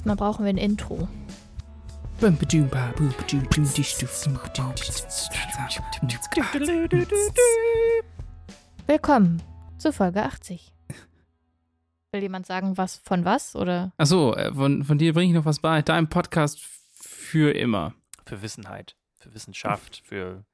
[0.00, 1.06] erstmal brauchen wir ein Intro.
[8.86, 9.42] Willkommen
[9.76, 10.72] zu Folge 80.
[12.12, 13.54] Will jemand sagen, was von was?
[13.54, 13.92] Oder?
[13.98, 15.82] Achso, äh, von, von dir bringe ich noch was bei.
[15.82, 16.60] Dein Podcast
[16.94, 17.92] für immer.
[18.24, 20.46] Für Wissenheit, für Wissenschaft, für,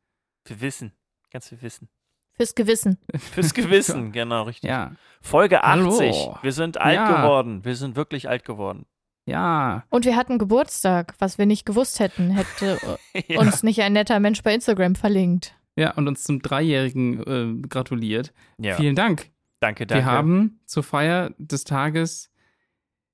[0.45, 0.91] für Wissen.
[1.31, 1.89] Ganz viel Wissen.
[2.33, 2.99] Fürs Gewissen.
[3.33, 4.69] Fürs Gewissen, genau, richtig.
[4.69, 4.91] Ja.
[5.21, 6.17] Folge 80.
[6.17, 6.39] Hallo.
[6.43, 7.23] Wir sind alt Ja.
[7.23, 7.65] geworden.
[7.65, 8.87] Wir sind wirklich alt geworden.
[9.27, 9.85] Ja.
[9.91, 12.79] Und wir hatten Geburtstag, was wir nicht gewusst hätten, hätte
[13.29, 13.41] Ja.
[13.41, 15.55] uns nicht ein netter Mensch bei Instagram verlinkt.
[15.77, 18.33] Ja, und uns zum Dreijährigen äh, gratuliert.
[18.59, 18.77] ja.
[18.77, 19.31] Vielen Dank.
[19.61, 20.05] Danke, danke.
[20.05, 22.31] Wir haben zur Feier des Tages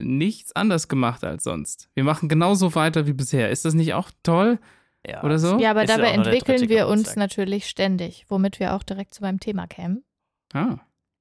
[0.00, 1.88] nichts anders gemacht als sonst.
[1.94, 3.50] Wir machen genauso weiter wie bisher.
[3.50, 4.58] Ist das nicht auch toll?
[5.08, 5.22] ja.
[5.24, 5.58] Oder so?
[5.58, 9.40] Ja, aber Ist dabei entwickeln wir uns natürlich ständig, womit wir auch direkt zu meinem
[9.40, 10.04] Thema kämen.
[10.52, 10.78] Ah.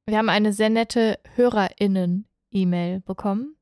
[0.08, 3.56] Wir haben eine sehr nette HörerInnen-E-Mail bekommen,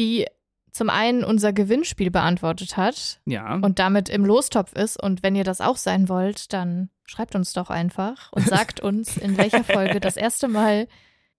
[0.00, 0.26] die
[0.72, 3.54] zum einen unser Gewinnspiel beantwortet hat Ja.
[3.56, 5.00] und damit im Lostopf ist.
[5.02, 9.16] Und wenn ihr das auch sein wollt, dann schreibt uns doch einfach und sagt uns,
[9.16, 10.86] in welcher Folge das erste Mal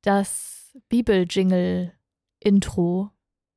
[0.01, 3.09] das Bibel-Jingle-Intro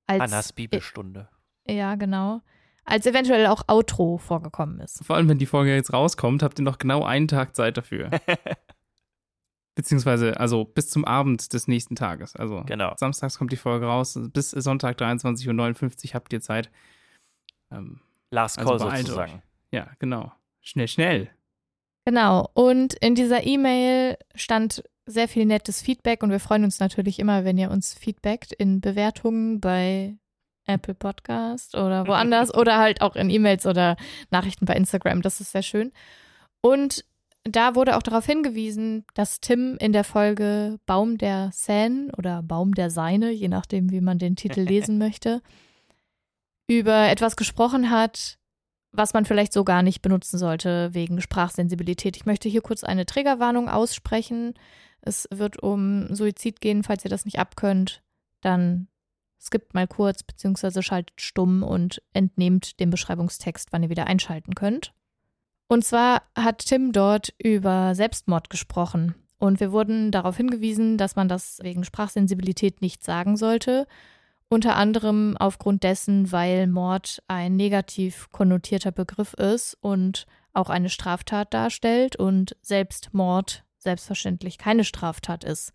[0.07, 1.29] als Annas Bibelstunde.
[1.67, 2.41] ja genau
[2.87, 5.03] als eventuell auch Outro vorgekommen ist.
[5.07, 8.11] Vor allem, wenn die Folge jetzt rauskommt, habt ihr noch genau einen Tag Zeit dafür.
[9.75, 12.37] Beziehungsweise, also bis zum Abend des nächsten Tages.
[12.37, 12.95] Also Genau.
[12.97, 14.19] samstags kommt die Folge raus.
[14.33, 16.71] Bis Sonntag 23.59 Uhr habt ihr Zeit.
[17.73, 18.01] Ähm,
[18.31, 19.43] Last Also Call beeilt sozusagen.
[19.73, 20.33] ja, genau.
[20.61, 21.31] Schnell, schnell.
[22.05, 22.51] Genau.
[22.55, 27.45] Und in dieser E-Mail stand sehr viel nettes Feedback und wir freuen uns natürlich immer,
[27.45, 30.17] wenn ihr uns feedbackt in Bewertungen bei
[30.67, 33.97] Apple Podcast oder woanders oder halt auch in E-Mails oder
[34.31, 35.21] Nachrichten bei Instagram.
[35.21, 35.93] Das ist sehr schön.
[36.63, 37.05] Und
[37.45, 42.73] da wurde auch darauf hingewiesen, dass Tim in der Folge Baum der Seine oder Baum
[42.75, 45.43] der Seine, je nachdem, wie man den Titel lesen möchte,
[46.67, 48.39] über etwas gesprochen hat,
[48.93, 52.17] was man vielleicht so gar nicht benutzen sollte wegen Sprachsensibilität.
[52.17, 54.55] Ich möchte hier kurz eine Triggerwarnung aussprechen.
[55.03, 56.83] Es wird um Suizid gehen.
[56.83, 58.03] Falls ihr das nicht abkönnt,
[58.41, 58.89] dann
[59.39, 64.95] skippt mal kurz beziehungsweise schaltet stumm und entnehmt den Beschreibungstext, wann ihr wieder einschalten könnt.
[65.69, 69.15] Und zwar hat Tim dort über Selbstmord gesprochen.
[69.39, 73.87] Und wir wurden darauf hingewiesen, dass man das wegen Sprachsensibilität nicht sagen sollte.
[74.49, 81.53] Unter anderem aufgrund dessen, weil Mord ein negativ konnotierter Begriff ist und auch eine Straftat
[81.53, 85.73] darstellt und Selbstmord selbstverständlich keine Straftat ist.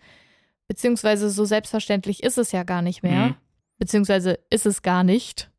[0.68, 3.28] Beziehungsweise so selbstverständlich ist es ja gar nicht mehr.
[3.28, 3.36] Mhm.
[3.78, 5.50] Beziehungsweise ist es gar nicht,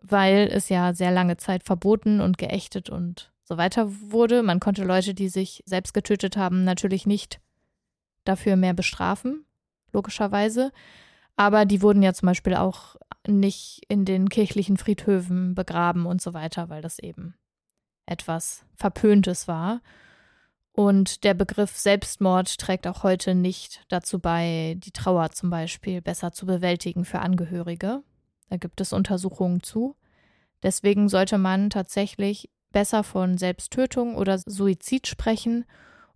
[0.00, 4.44] weil es ja sehr lange Zeit verboten und geächtet und so weiter wurde.
[4.44, 7.40] Man konnte Leute, die sich selbst getötet haben, natürlich nicht
[8.24, 9.44] dafür mehr bestrafen,
[9.92, 10.70] logischerweise.
[11.34, 12.94] Aber die wurden ja zum Beispiel auch
[13.26, 17.34] nicht in den kirchlichen Friedhöfen begraben und so weiter, weil das eben
[18.06, 19.80] etwas Verpöntes war.
[20.70, 26.30] Und der Begriff Selbstmord trägt auch heute nicht dazu bei, die Trauer zum Beispiel besser
[26.30, 28.04] zu bewältigen für Angehörige.
[28.48, 29.96] Da gibt es Untersuchungen zu.
[30.62, 35.64] Deswegen sollte man tatsächlich besser von Selbsttötung oder Suizid sprechen.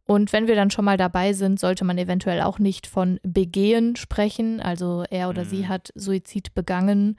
[0.06, 3.96] Und wenn wir dann schon mal dabei sind, sollte man eventuell auch nicht von Begehen
[3.96, 4.60] sprechen.
[4.60, 5.48] Also er oder Mhm.
[5.48, 7.18] sie hat Suizid begangen,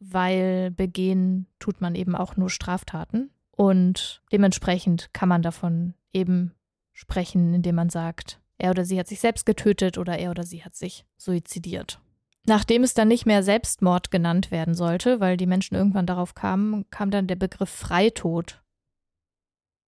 [0.00, 3.30] weil begehen tut man eben auch nur Straftaten.
[3.52, 6.52] Und dementsprechend kann man davon eben
[6.92, 10.62] sprechen, indem man sagt, er oder sie hat sich selbst getötet oder er oder sie
[10.64, 12.00] hat sich suizidiert.
[12.46, 16.88] Nachdem es dann nicht mehr Selbstmord genannt werden sollte, weil die Menschen irgendwann darauf kamen,
[16.90, 18.62] kam dann der Begriff Freitod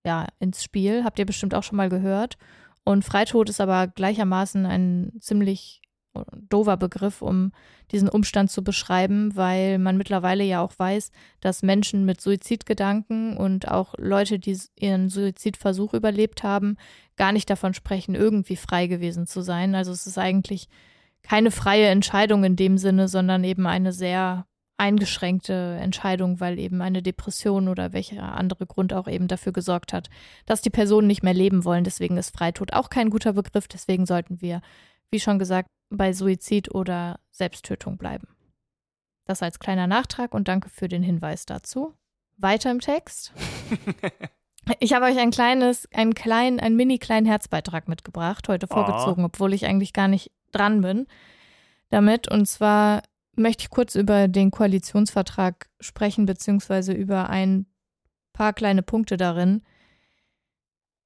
[0.07, 1.03] ja ins Spiel.
[1.03, 2.37] Habt ihr bestimmt auch schon mal gehört.
[2.83, 5.81] Und Freitod ist aber gleichermaßen ein ziemlich
[6.49, 7.51] doofer Begriff, um
[7.91, 13.67] diesen Umstand zu beschreiben, weil man mittlerweile ja auch weiß, dass Menschen mit Suizidgedanken und
[13.67, 16.77] auch Leute, die ihren Suizidversuch überlebt haben,
[17.15, 19.75] gar nicht davon sprechen, irgendwie frei gewesen zu sein.
[19.75, 20.67] Also es ist eigentlich
[21.23, 24.45] keine freie Entscheidung in dem Sinne, sondern eben eine sehr
[24.77, 30.09] eingeschränkte Entscheidung, weil eben eine Depression oder welcher andere Grund auch eben dafür gesorgt hat,
[30.45, 31.83] dass die Personen nicht mehr leben wollen.
[31.83, 33.67] Deswegen ist Freitod auch kein guter Begriff.
[33.67, 34.61] Deswegen sollten wir,
[35.09, 38.27] wie schon gesagt, bei Suizid oder Selbsttötung bleiben.
[39.25, 41.93] Das als kleiner Nachtrag und danke für den Hinweis dazu.
[42.37, 43.33] Weiter im Text.
[44.79, 48.73] Ich habe euch ein kleines, einen kleinen, einen mini kleinen Herzbeitrag mitgebracht, heute Oh.
[48.73, 51.07] vorgezogen, obwohl ich eigentlich gar nicht dran bin
[51.89, 52.29] damit.
[52.29, 53.01] Und zwar
[53.37, 57.65] möchte ich kurz über den Koalitionsvertrag sprechen, beziehungsweise über ein
[58.33, 59.61] paar kleine Punkte darin.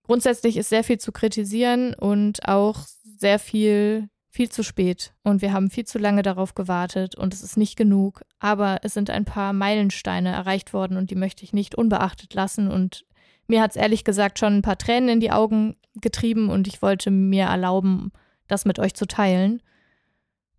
[0.03, 2.79] Grundsätzlich ist sehr viel zu kritisieren und auch
[3.17, 7.43] sehr viel viel zu spät und wir haben viel zu lange darauf gewartet und es
[7.43, 11.51] ist nicht genug, aber es sind ein paar Meilensteine erreicht worden und die möchte ich
[11.51, 13.05] nicht unbeachtet lassen und
[13.47, 16.81] mir hat es ehrlich gesagt schon ein paar Tränen in die Augen getrieben und ich
[16.81, 18.13] wollte mir erlauben,
[18.47, 19.61] das mit euch zu teilen.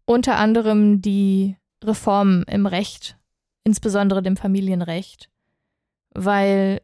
[0.05, 1.57] Unter anderem die
[1.87, 3.17] Reformen im Recht,
[3.65, 5.29] insbesondere dem Familienrecht,
[6.15, 6.81] weil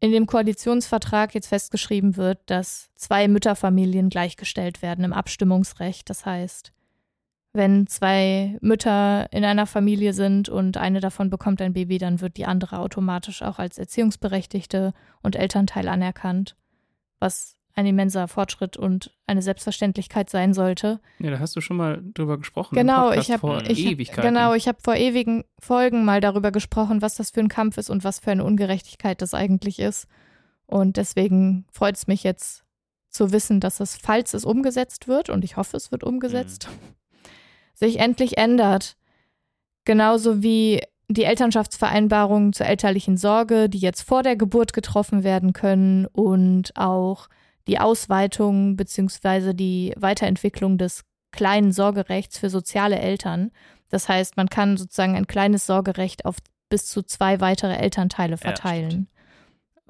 [0.00, 6.08] in dem Koalitionsvertrag jetzt festgeschrieben wird, dass zwei Mütterfamilien gleichgestellt werden im Abstimmungsrecht.
[6.08, 6.72] Das heißt,
[7.52, 12.36] wenn zwei Mütter in einer Familie sind und eine davon bekommt ein Baby, dann wird
[12.36, 16.56] die andere automatisch auch als Erziehungsberechtigte und Elternteil anerkannt,
[17.18, 21.00] was ein immenser Fortschritt und eine Selbstverständlichkeit sein sollte.
[21.18, 22.74] Ja, da hast du schon mal drüber gesprochen.
[22.74, 23.62] Genau, ich habe
[24.16, 27.90] genau, ich habe vor ewigen Folgen mal darüber gesprochen, was das für ein Kampf ist
[27.90, 30.08] und was für eine Ungerechtigkeit das eigentlich ist.
[30.66, 32.64] Und deswegen freut es mich jetzt
[33.08, 37.30] zu wissen, dass es, falls es umgesetzt wird, und ich hoffe, es wird umgesetzt, mhm.
[37.74, 38.96] sich endlich ändert.
[39.84, 46.06] Genauso wie die Elternschaftsvereinbarungen zur elterlichen Sorge, die jetzt vor der Geburt getroffen werden können
[46.06, 47.28] und auch
[47.70, 49.54] die Ausweitung bzw.
[49.54, 53.52] die Weiterentwicklung des kleinen Sorgerechts für soziale Eltern.
[53.90, 56.38] Das heißt, man kann sozusagen ein kleines Sorgerecht auf
[56.68, 59.06] bis zu zwei weitere Elternteile verteilen.
[59.08, 59.22] Ja,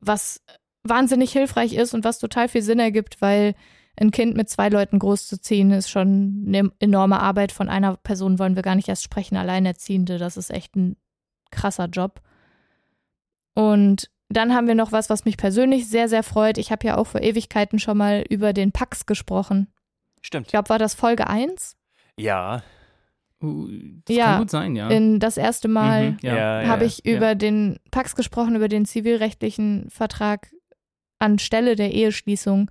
[0.02, 0.42] was
[0.82, 3.54] wahnsinnig hilfreich ist und was total viel Sinn ergibt, weil
[3.96, 7.50] ein Kind mit zwei Leuten großzuziehen ist schon eine enorme Arbeit.
[7.50, 10.18] Von einer Person wollen wir gar nicht erst sprechen, Alleinerziehende.
[10.18, 10.96] Das ist echt ein
[11.50, 12.20] krasser Job.
[13.54, 16.56] Und dann haben wir noch was, was mich persönlich sehr, sehr freut.
[16.56, 19.66] Ich habe ja auch vor Ewigkeiten schon mal über den Pax gesprochen.
[20.22, 20.46] Stimmt.
[20.46, 21.76] Ich glaube, war das Folge 1?
[22.16, 22.62] Ja.
[23.42, 23.68] Uh,
[24.04, 24.88] das ja, kann gut sein, ja.
[24.88, 26.62] In das erste Mal mhm, ja.
[26.62, 27.16] ja, habe ich ja.
[27.16, 30.48] über den Pax gesprochen, über den zivilrechtlichen Vertrag
[31.18, 32.70] anstelle der Eheschließung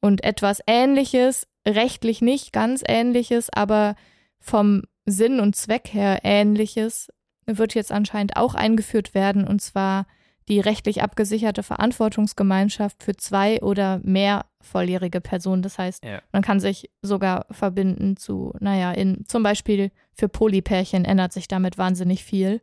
[0.00, 3.94] und etwas Ähnliches, rechtlich nicht ganz Ähnliches, aber
[4.40, 7.08] vom Sinn und Zweck her Ähnliches
[7.46, 10.06] wird jetzt anscheinend auch eingeführt werden und zwar
[10.48, 15.62] die rechtlich abgesicherte Verantwortungsgemeinschaft für zwei oder mehr volljährige Personen.
[15.62, 16.20] Das heißt, ja.
[16.32, 21.78] man kann sich sogar verbinden zu, naja, in, zum Beispiel für Polypärchen ändert sich damit
[21.78, 22.60] wahnsinnig viel.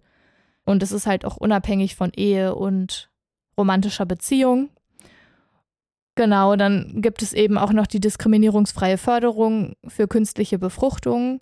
[0.65, 3.11] Und es ist halt auch unabhängig von Ehe und
[3.57, 4.69] romantischer Beziehung.
[6.15, 11.41] Genau, dann gibt es eben auch noch die diskriminierungsfreie Förderung für künstliche Befruchtung,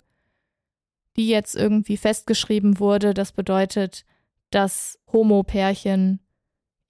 [1.16, 3.14] die jetzt irgendwie festgeschrieben wurde.
[3.14, 4.04] Das bedeutet,
[4.50, 6.20] dass Homo-Pärchen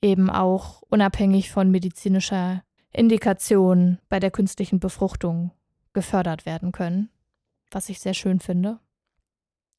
[0.03, 2.63] eben auch unabhängig von medizinischer
[2.93, 5.53] Indikation bei der künstlichen Befruchtung
[5.93, 7.09] gefördert werden können,
[7.71, 8.79] was ich sehr schön finde.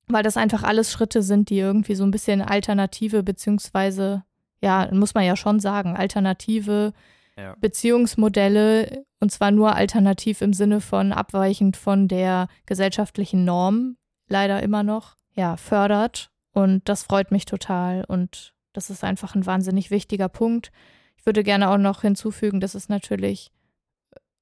[0.08, 4.24] Weil das einfach alles Schritte sind, die irgendwie so ein bisschen alternative, beziehungsweise,
[4.62, 6.94] ja, muss man ja schon sagen, alternative
[7.38, 7.56] ja.
[7.60, 13.98] Beziehungsmodelle, und zwar nur alternativ im Sinne von abweichend von der gesellschaftlichen Norm,
[14.28, 16.30] leider immer noch, ja, fördert.
[16.52, 20.72] Und das freut mich total und das ist einfach ein wahnsinnig wichtiger Punkt.
[21.18, 23.52] Ich würde gerne auch noch hinzufügen, dass es natürlich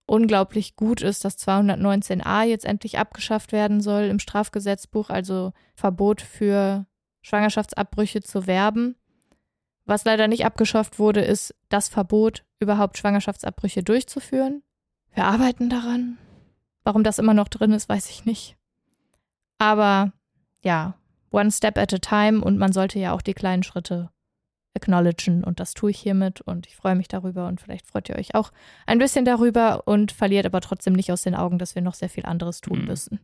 [0.06, 6.86] unglaublich gut ist, dass 219a jetzt endlich abgeschafft werden soll im Strafgesetzbuch, also Verbot für
[7.22, 8.96] Schwangerschaftsabbrüche zu werben.
[9.86, 14.64] Was leider nicht abgeschafft wurde, ist das Verbot, überhaupt Schwangerschaftsabbrüche durchzuführen.
[15.14, 16.18] Wir arbeiten daran.
[16.84, 18.58] Warum das immer noch drin ist, weiß ich nicht.
[19.60, 20.12] Aber
[20.64, 20.96] ja,
[21.32, 24.10] one step at a time und man sollte ja auch die kleinen Schritte
[24.74, 28.16] acknowledgen und das tue ich hiermit und ich freue mich darüber und vielleicht freut ihr
[28.16, 28.52] euch auch
[28.86, 32.10] ein bisschen darüber und verliert aber trotzdem nicht aus den Augen, dass wir noch sehr
[32.10, 32.86] viel anderes tun mhm.
[32.86, 33.20] müssen.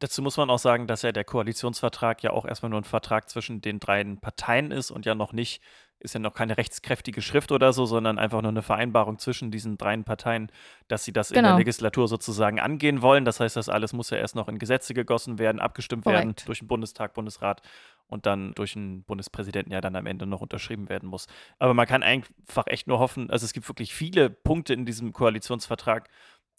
[0.00, 3.28] Dazu muss man auch sagen, dass ja der Koalitionsvertrag ja auch erstmal nur ein Vertrag
[3.28, 5.60] zwischen den drei Parteien ist und ja noch nicht,
[6.00, 9.78] ist ja noch keine rechtskräftige Schrift oder so, sondern einfach nur eine Vereinbarung zwischen diesen
[9.78, 10.50] drei Parteien,
[10.86, 11.38] dass sie das genau.
[11.38, 11.58] in der genau.
[11.58, 13.24] Legislatur sozusagen angehen wollen.
[13.24, 16.18] Das heißt, das alles muss ja erst noch in Gesetze gegossen werden, abgestimmt Korrekt.
[16.18, 17.62] werden durch den Bundestag, Bundesrat
[18.06, 21.26] und dann durch den Bundespräsidenten ja dann am Ende noch unterschrieben werden muss.
[21.58, 25.12] Aber man kann einfach echt nur hoffen, also es gibt wirklich viele Punkte in diesem
[25.12, 26.08] Koalitionsvertrag,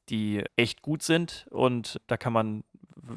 [0.09, 2.63] die echt gut sind und da kann man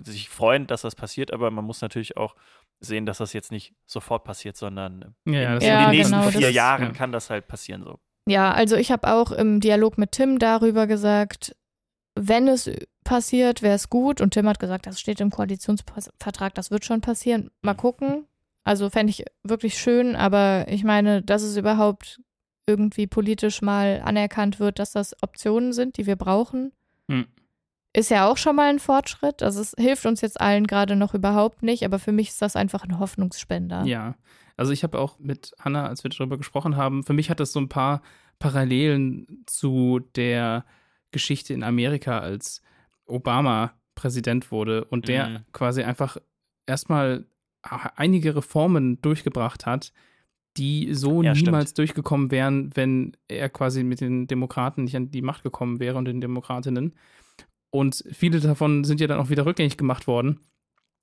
[0.05, 2.37] sich freuen, dass das passiert, aber man muss natürlich auch
[2.85, 6.51] sehen, dass das jetzt nicht sofort passiert, sondern ja, in, in den nächsten genau, vier
[6.51, 6.91] Jahren ja.
[6.91, 7.99] kann das halt passieren so.
[8.27, 11.57] Ja, also ich habe auch im Dialog mit Tim darüber gesagt,
[12.15, 12.71] wenn es
[13.05, 14.21] passiert, wäre es gut.
[14.21, 17.51] Und Tim hat gesagt, das steht im Koalitionsvertrag, das wird schon passieren.
[17.62, 18.27] Mal gucken.
[18.65, 22.21] Also fände ich wirklich schön, aber ich meine, dass es überhaupt
[22.67, 26.73] irgendwie politisch mal anerkannt wird, dass das Optionen sind, die wir brauchen,
[27.11, 27.27] hm.
[27.94, 29.42] Ist ja auch schon mal ein Fortschritt.
[29.42, 32.56] Also es hilft uns jetzt allen gerade noch überhaupt nicht, aber für mich ist das
[32.56, 33.84] einfach ein Hoffnungsspender.
[33.84, 34.14] Ja,
[34.56, 37.52] also ich habe auch mit Hannah, als wir darüber gesprochen haben, für mich hat das
[37.52, 38.02] so ein paar
[38.38, 40.64] Parallelen zu der
[41.11, 42.62] Geschichte in Amerika, als
[43.06, 45.38] Obama Präsident wurde und der Mhm.
[45.52, 46.16] quasi einfach
[46.66, 47.26] erstmal
[47.96, 49.92] einige Reformen durchgebracht hat,
[50.56, 51.49] die so Ja, stimmt.
[51.49, 55.96] niemals durchgekommen wären, wenn er quasi mit den Demokraten nicht an die Macht gekommen wäre
[55.99, 56.94] und den Demokratinnen.
[57.73, 60.41] Und viele davon sind ja dann auch wieder rückgängig gemacht worden.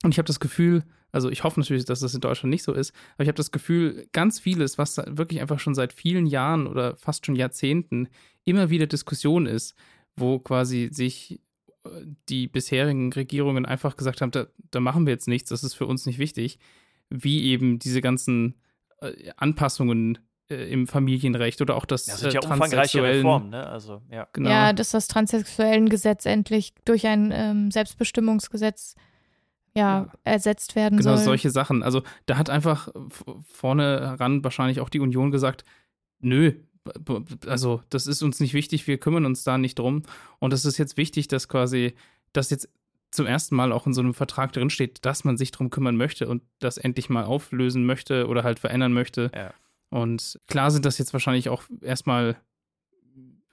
[0.04, 2.72] Und ich habe das Gefühl, also ich hoffe natürlich, dass das in Deutschland nicht so
[2.72, 6.68] ist, aber ich habe das Gefühl, ganz vieles, was wirklich einfach schon seit vielen Jahren
[6.68, 8.08] oder fast schon Jahrzehnten
[8.44, 9.74] immer wieder Diskussion ist,
[10.14, 11.40] wo quasi sich
[11.84, 11.88] äh,
[12.28, 15.86] die bisherigen Regierungen einfach gesagt haben, da, da machen wir jetzt nichts, das ist für
[15.86, 16.60] uns nicht wichtig,
[17.10, 18.54] wie eben diese ganzen
[19.00, 20.18] äh, Anpassungen
[20.50, 23.66] äh, im Familienrecht oder auch das Das sind äh, ja umfangreiche transsexuellen- Reformen, ne?
[23.66, 24.26] Also, ja.
[24.32, 24.50] Genau.
[24.50, 28.94] Ja, dass das transsexuellen Gesetz endlich durch ein ähm, Selbstbestimmungsgesetz
[29.74, 30.12] ja, Ja.
[30.24, 31.24] ersetzt werden Genau, soll.
[31.24, 31.82] solche Sachen.
[31.82, 32.88] Also da hat einfach
[33.52, 35.64] vorne heran wahrscheinlich auch die Union gesagt,
[36.18, 36.52] nö,
[37.46, 40.02] also das ist uns nicht wichtig, wir kümmern uns da nicht drum.
[40.40, 41.94] Und es ist jetzt wichtig, dass quasi
[42.32, 42.68] das jetzt
[43.12, 46.28] zum ersten Mal auch in so einem Vertrag drinsteht, dass man sich drum kümmern möchte
[46.28, 49.30] und das endlich mal auflösen möchte oder halt verändern möchte.
[49.34, 49.52] Ja.
[49.90, 52.36] Und klar sind das jetzt wahrscheinlich auch erstmal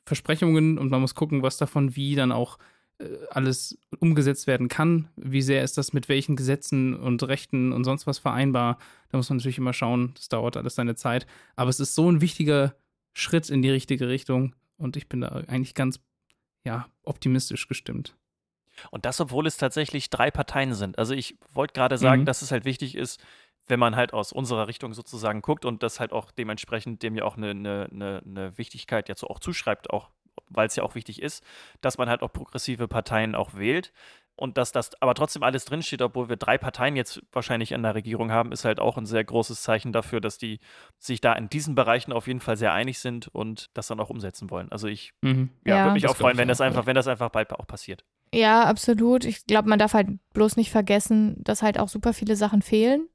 [0.06, 2.58] Versprechungen und man muss gucken, was davon wie dann auch
[3.00, 5.10] äh, alles umgesetzt werden kann.
[5.16, 8.78] Wie sehr ist das mit welchen Gesetzen und Rechten und sonst was vereinbar?
[9.10, 10.14] Da muss man natürlich immer schauen.
[10.16, 11.28] Das dauert alles seine Zeit.
[11.56, 12.76] Aber es ist so ein wichtiger
[13.14, 16.00] Schritt in die richtige Richtung und ich bin da eigentlich ganz
[16.64, 18.16] ja, optimistisch gestimmt.
[18.92, 21.00] Und das, obwohl es tatsächlich drei Parteien sind.
[21.00, 22.26] Also ich wollte gerade sagen, Mhm.
[22.26, 23.20] dass es halt wichtig ist,
[23.68, 27.24] wenn man halt aus unserer Richtung sozusagen guckt und das halt auch dementsprechend dem ja
[27.24, 30.10] auch eine, eine, eine, Wichtigkeit jetzt auch zuschreibt, auch
[30.50, 31.44] weil es ja auch wichtig ist,
[31.82, 33.92] dass man halt auch progressive Parteien auch wählt.
[34.40, 37.96] Und dass das aber trotzdem alles drinsteht, obwohl wir drei Parteien jetzt wahrscheinlich in der
[37.96, 40.60] Regierung haben, ist halt auch ein sehr großes Zeichen dafür, dass die
[41.00, 44.12] sich da in diesen Bereichen auf jeden Fall sehr einig sind und das dann auch
[44.12, 44.72] umsetzen wollen.
[44.72, 45.50] Also ich Mhm.
[45.66, 45.84] ja, Ja.
[45.86, 48.06] würde mich auch freuen, ich wenn das einfach, wenn das einfach bald auch passiert.
[48.32, 49.26] Ja, absolut.
[49.26, 53.10] Ich glaube, man darf halt bloß nicht vergessen, dass halt auch super viele Sachen fehlen.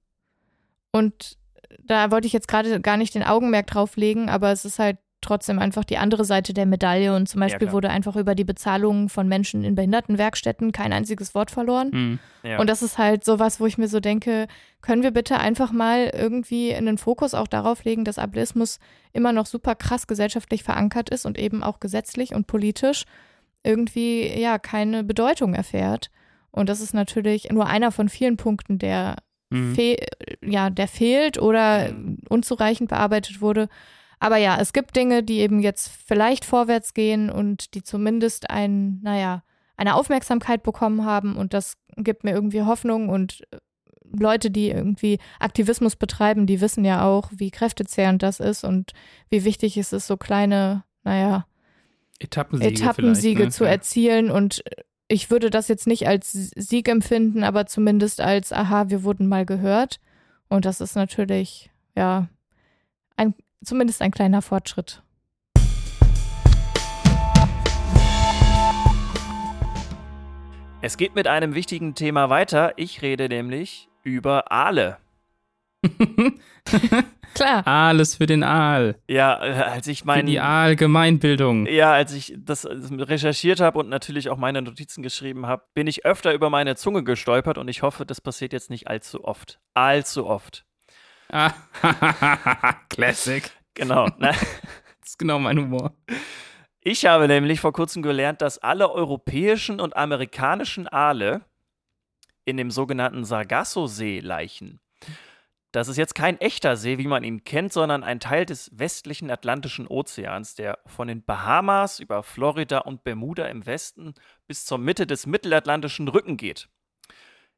[0.92, 1.37] Und
[1.84, 4.99] da wollte ich jetzt gerade gar nicht den Augenmerk drauf legen, aber es ist halt
[5.22, 7.14] trotzdem einfach die andere Seite der Medaille.
[7.14, 7.75] Und zum Ja, Beispiel klar.
[7.75, 11.90] wurde einfach über die Bezahlung von Menschen in Behindertenwerkstätten kein einziges Wort verloren.
[11.92, 12.18] Mhm.
[12.42, 12.58] Ja.
[12.58, 14.49] Und das ist halt sowas, wo ich mir so denke,
[14.80, 18.80] können wir bitte einfach mal irgendwie in den Fokus auch darauf legen, dass Ableismus
[19.12, 23.04] immer noch super krass gesellschaftlich verankert ist und eben auch gesetzlich und politisch
[23.64, 26.11] irgendwie ja keine Bedeutung erfährt.
[26.50, 29.16] Und das ist natürlich nur einer von vielen Punkten, der,
[29.52, 29.75] Mhm.
[29.75, 29.97] fe
[30.44, 32.18] ja, der fehlt oder Mhm.
[32.28, 33.68] unzureichend bearbeitet wurde.
[34.18, 39.00] Aber ja, es gibt Dinge, die eben jetzt vielleicht vorwärts gehen und die zumindest ein,
[39.02, 39.42] naja,
[39.76, 43.59] eine Aufmerksamkeit bekommen haben und das gibt mir irgendwie Hoffnung und äh,
[44.14, 48.92] Leute, die irgendwie Aktivismus betreiben, die wissen ja auch, wie kräftezehrend das ist und
[49.30, 51.47] wie wichtig es ist, so kleine, naja,
[52.21, 53.50] Etappensiege, Etappensiege ne?
[53.50, 54.62] zu erzielen und
[55.12, 59.45] ich würde das jetzt nicht als Sieg empfinden, aber zumindest als, aha, wir wurden mal
[59.45, 60.00] gehört
[60.49, 62.28] und das ist natürlich, ja,
[63.16, 65.02] ein, zumindest ein kleiner Fortschritt.
[70.81, 72.73] Es geht mit einem wichtigen Thema weiter.
[72.76, 74.97] Ich rede nämlich über Aale.
[77.34, 77.66] Klar.
[77.66, 78.96] Alles für den Aal.
[79.08, 81.66] Ja, äh, als ich Für mein, die Aalgemeinbildung.
[81.66, 86.04] ja, als ich das recherchiert habe und natürlich auch meine Notizen geschrieben habe, bin ich
[86.04, 89.60] öfter über meine Zunge gestolpert und ich hoffe, das passiert jetzt nicht allzu oft.
[89.72, 90.66] Allzu oft.
[91.30, 91.52] Ah,
[92.90, 93.50] Classic.
[93.74, 94.06] Genau.
[94.18, 94.32] Ne?
[95.00, 95.96] Das ist genau mein Humor.
[96.80, 101.40] Ich habe nämlich vor kurzem gelernt, dass alle europäischen und amerikanischen Aale
[102.44, 104.78] in dem sogenannten Sargasso-See laichen.
[105.72, 109.30] Das ist jetzt kein echter See, wie man ihn kennt, sondern ein Teil des westlichen
[109.30, 114.14] Atlantischen Ozeans, der von den Bahamas über Florida und Bermuda im Westen
[114.46, 116.68] bis zur Mitte des mittelatlantischen Rücken geht.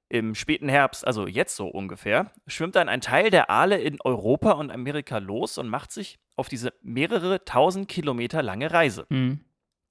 [0.08, 4.52] Im späten Herbst, also jetzt so ungefähr, schwimmt dann ein Teil der Aale in Europa
[4.52, 9.06] und Amerika los und macht sich auf diese mehrere tausend Kilometer lange Reise.
[9.08, 9.40] Mhm.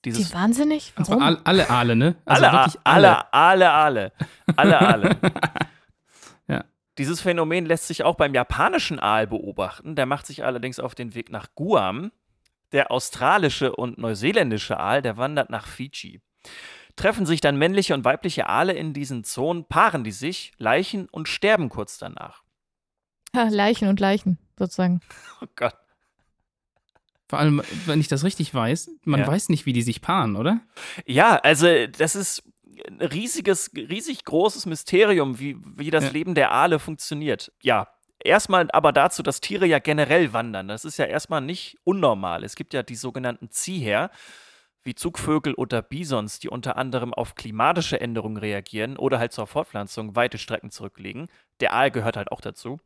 [0.06, 0.94] Dieses Die wahnsinnig?
[0.96, 1.24] Also Warum?
[1.24, 2.16] all, alle Aale, ne?
[2.24, 4.12] Also alle, wirklich alle, alle, alle,
[4.56, 5.10] alle, alle.
[5.22, 5.42] Ja.
[6.98, 9.96] Dieses Phänomen lässt sich auch beim japanischen Aal beobachten.
[9.96, 12.12] Der macht sich allerdings auf den Weg nach Guam.
[12.72, 16.22] Der australische und neuseeländische Aal, der wandert nach Fidschi.
[16.96, 21.28] Treffen sich dann männliche und weibliche Aale in diesen Zonen, paaren die sich, leichen und
[21.28, 22.44] sterben kurz danach.
[23.36, 25.02] Ja, Leichen und Leichen, sozusagen.
[25.42, 25.74] Oh Gott.
[27.28, 29.28] Vor allem, wenn ich das richtig weiß, man Ja.
[29.28, 30.60] weiß nicht, wie die sich paaren, oder?
[31.08, 32.44] Ja, also das ist
[33.00, 36.10] riesiges, riesig großes Mysterium, wie, wie das Ja.
[36.12, 37.52] Leben der Aale funktioniert.
[37.62, 37.88] Ja,
[38.24, 40.68] erstmal aber dazu, dass Tiere ja generell wandern.
[40.68, 42.44] Das ist ja erstmal nicht unnormal.
[42.44, 44.10] Es gibt ja die sogenannten Zieher.
[44.86, 50.16] wie Zugvögel oder Bisons, die unter anderem auf klimatische Änderungen reagieren oder halt zur Fortpflanzung
[50.18, 51.30] weite Strecken zurücklegen.
[51.62, 52.82] Der Aal gehört halt auch dazu.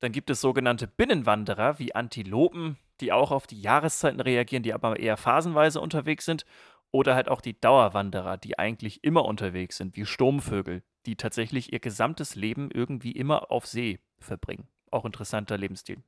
[0.00, 4.98] Dann gibt es sogenannte Binnenwanderer wie Antilopen, die auch auf die Jahreszeiten reagieren, die aber
[4.98, 6.44] eher phasenweise unterwegs sind.
[6.92, 11.80] Oder halt auch die Dauerwanderer, die eigentlich immer unterwegs sind, wie Sturmvögel, die tatsächlich ihr
[11.80, 14.66] gesamtes Leben irgendwie immer auf See verbringen.
[14.90, 16.02] Auch interessanter Lebensstil.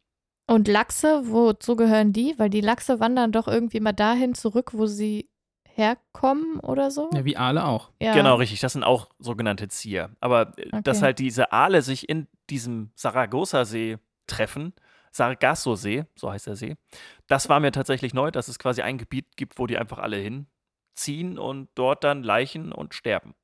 [0.48, 2.34] Und Lachse, wozu gehören die?
[2.36, 5.28] Weil die Lachse wandern doch irgendwie mal dahin zurück, wo sie
[5.74, 7.08] herkommen oder so.
[7.14, 7.90] Ja, wie Aale auch.
[8.00, 8.12] Ja.
[8.12, 8.60] Genau, richtig.
[8.60, 10.10] Das sind auch sogenannte Zieher.
[10.20, 11.04] Aber äh, dass Okay.
[11.06, 14.74] halt diese Aale sich in diesem Saragossa-See treffen,
[15.12, 16.76] Sargasso-See, so heißt der See,
[17.28, 20.18] das war mir tatsächlich neu, dass es quasi ein Gebiet gibt, wo die einfach alle
[20.92, 23.34] hinziehen und dort dann Leichen und sterben.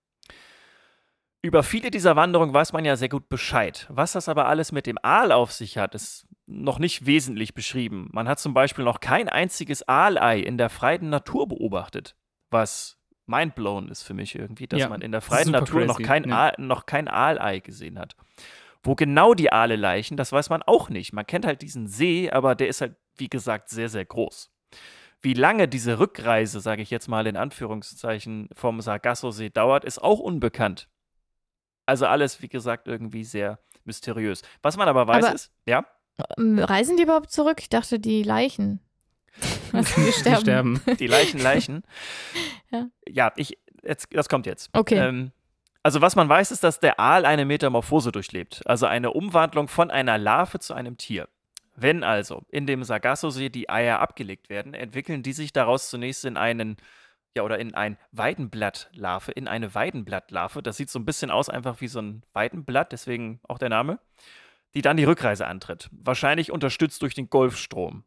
[1.40, 3.86] Über viele dieser Wanderungen weiß man ja sehr gut Bescheid.
[3.90, 8.08] Was das aber alles mit dem Aal auf sich hat, ist noch nicht wesentlich beschrieben.
[8.12, 12.16] Man hat zum Beispiel noch kein einziges Aalei in der freien Natur beobachtet,
[12.50, 16.28] was mindblown ist für mich irgendwie, dass Ja, man in der freien Natur noch kein,
[16.28, 16.36] ja.
[16.36, 18.16] Aal, noch kein Aalei gesehen hat.
[18.82, 21.12] Wo genau die Aale laichen, das weiß man auch nicht.
[21.12, 24.50] Man kennt halt diesen See, aber der ist halt, wie gesagt, sehr, sehr groß.
[25.20, 30.20] Wie lange diese Rückreise, sage ich jetzt mal in Anführungszeichen, vom Sargasso-See dauert, ist auch
[30.20, 30.88] unbekannt.
[31.86, 34.42] Also alles, wie gesagt, irgendwie sehr mysteriös.
[34.62, 35.84] Was man aber weiß Aber- ist, ja,
[36.36, 37.58] Ähm, Reisen die überhaupt zurück?
[37.60, 38.80] Ich dachte, die Leichen.
[39.72, 40.34] Also die sterben.
[40.36, 40.80] Die sterben.
[40.98, 41.82] die Leichen, Leichen.
[42.70, 42.86] Ja.
[43.08, 44.68] ja, ich, jetzt, das kommt jetzt.
[44.74, 44.96] Okay.
[44.98, 45.32] Ähm,
[45.82, 49.90] also was man weiß, ist, dass der Aal eine Metamorphose durchlebt, also eine Umwandlung von
[49.90, 51.28] einer Larve zu einem Tier.
[51.80, 56.36] Wenn also in dem Sargasso-See die Eier abgelegt werden, entwickeln die sich daraus zunächst in
[56.36, 56.76] einen,
[57.36, 60.60] ja, oder in ein Weidenblattlarve, in eine Weidenblattlarve.
[60.60, 64.00] Das sieht so ein bisschen aus, einfach wie so ein Weidenblatt, deswegen auch der Name,
[64.74, 65.88] die dann die Rückreise antritt.
[65.92, 68.02] Wahrscheinlich unterstützt durch den Golfstrom.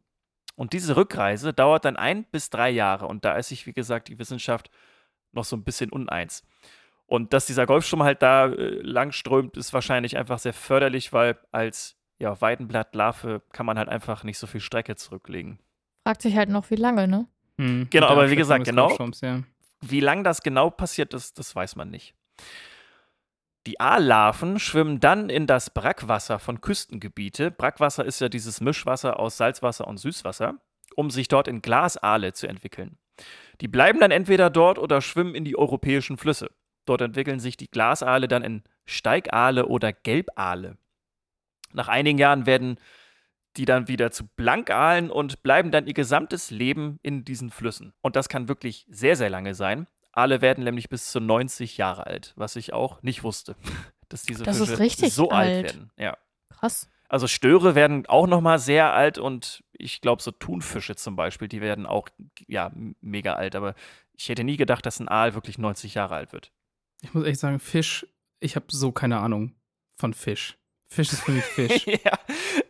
[0.54, 4.08] Und diese Rückreise dauert dann ein bis drei Jahre und da ist sich, wie gesagt,
[4.08, 4.70] die Wissenschaft
[5.32, 6.44] noch so ein bisschen uneins.
[7.06, 11.38] Und dass dieser Golfstrom halt da äh, lang strömt, ist wahrscheinlich einfach sehr förderlich, weil
[11.52, 15.58] als ja, Weidenblattlarve kann man halt einfach nicht so viel Strecke zurücklegen.
[16.06, 17.26] Fragt sich halt noch, wie lange, ne?
[17.58, 18.96] Hm, Genau, aber wie gesagt, genau.
[19.20, 19.42] Ja.
[19.80, 22.14] Wie lang das genau passiert ist, das weiß man nicht.
[23.66, 27.50] Die Aallarven schwimmen dann in das Brackwasser von Küstengebiete.
[27.50, 30.54] Brackwasser ist ja dieses Mischwasser aus Salzwasser und Süßwasser,
[30.94, 32.98] um sich dort in Glasaale zu entwickeln.
[33.60, 36.50] Die bleiben dann entweder dort oder schwimmen in die europäischen Flüsse.
[36.86, 40.76] Dort entwickeln sich die Glasaale dann in Steigaale oder Gelbaale.
[41.74, 42.78] Nach einigen Jahren werden
[43.56, 47.92] die dann wieder zu Blankaalen und bleiben dann ihr gesamtes Leben in diesen Flüssen.
[48.00, 49.86] Und das kann wirklich sehr, sehr lange sein.
[50.12, 53.56] Aale werden nämlich bis zu 90 Jahre alt, was ich auch nicht wusste,
[54.08, 55.48] dass diese Das ist Fische richtig so alt.
[55.48, 55.64] alt.
[55.64, 55.90] werden.
[55.98, 56.16] Ja.
[56.50, 56.88] Krass.
[57.08, 61.46] Also Störe werden auch noch mal sehr alt und ich glaube so Thunfische zum Beispiel,
[61.48, 62.08] die werden auch
[62.46, 62.70] ja
[63.02, 63.54] mega alt.
[63.54, 63.74] Aber
[64.16, 66.52] ich hätte nie gedacht, dass ein Aal wirklich 90 Jahre alt wird.
[67.02, 68.06] Ich muss echt sagen, Fisch,
[68.40, 69.54] ich habe so keine Ahnung
[69.98, 70.56] von Fisch.
[70.92, 71.86] Fisch ist für mich Fisch.
[72.04, 72.18] ja,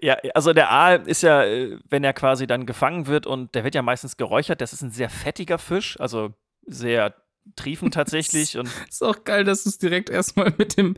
[0.00, 3.64] ja, also der Aal ist ja, äh, wenn er quasi dann gefangen wird und der
[3.64, 6.32] wird ja meistens geräuchert, das ist ein sehr fettiger Fisch, also
[6.64, 7.14] sehr
[7.56, 10.96] triefend tatsächlich und ist auch geil, dass du es direkt erstmal mit dem,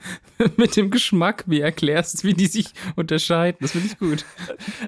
[0.56, 3.58] mit dem Geschmack mir erklärst, wie die sich unterscheiden.
[3.60, 4.26] Das finde ich gut.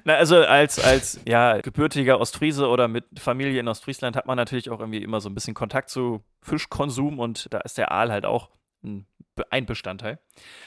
[0.03, 4.69] Na, also als, als ja, gebürtiger Ostfriese oder mit Familie in Ostfriesland hat man natürlich
[4.69, 8.25] auch irgendwie immer so ein bisschen Kontakt zu Fischkonsum und da ist der Aal halt
[8.25, 8.51] auch
[8.83, 9.07] ein,
[9.49, 10.19] ein Bestandteil.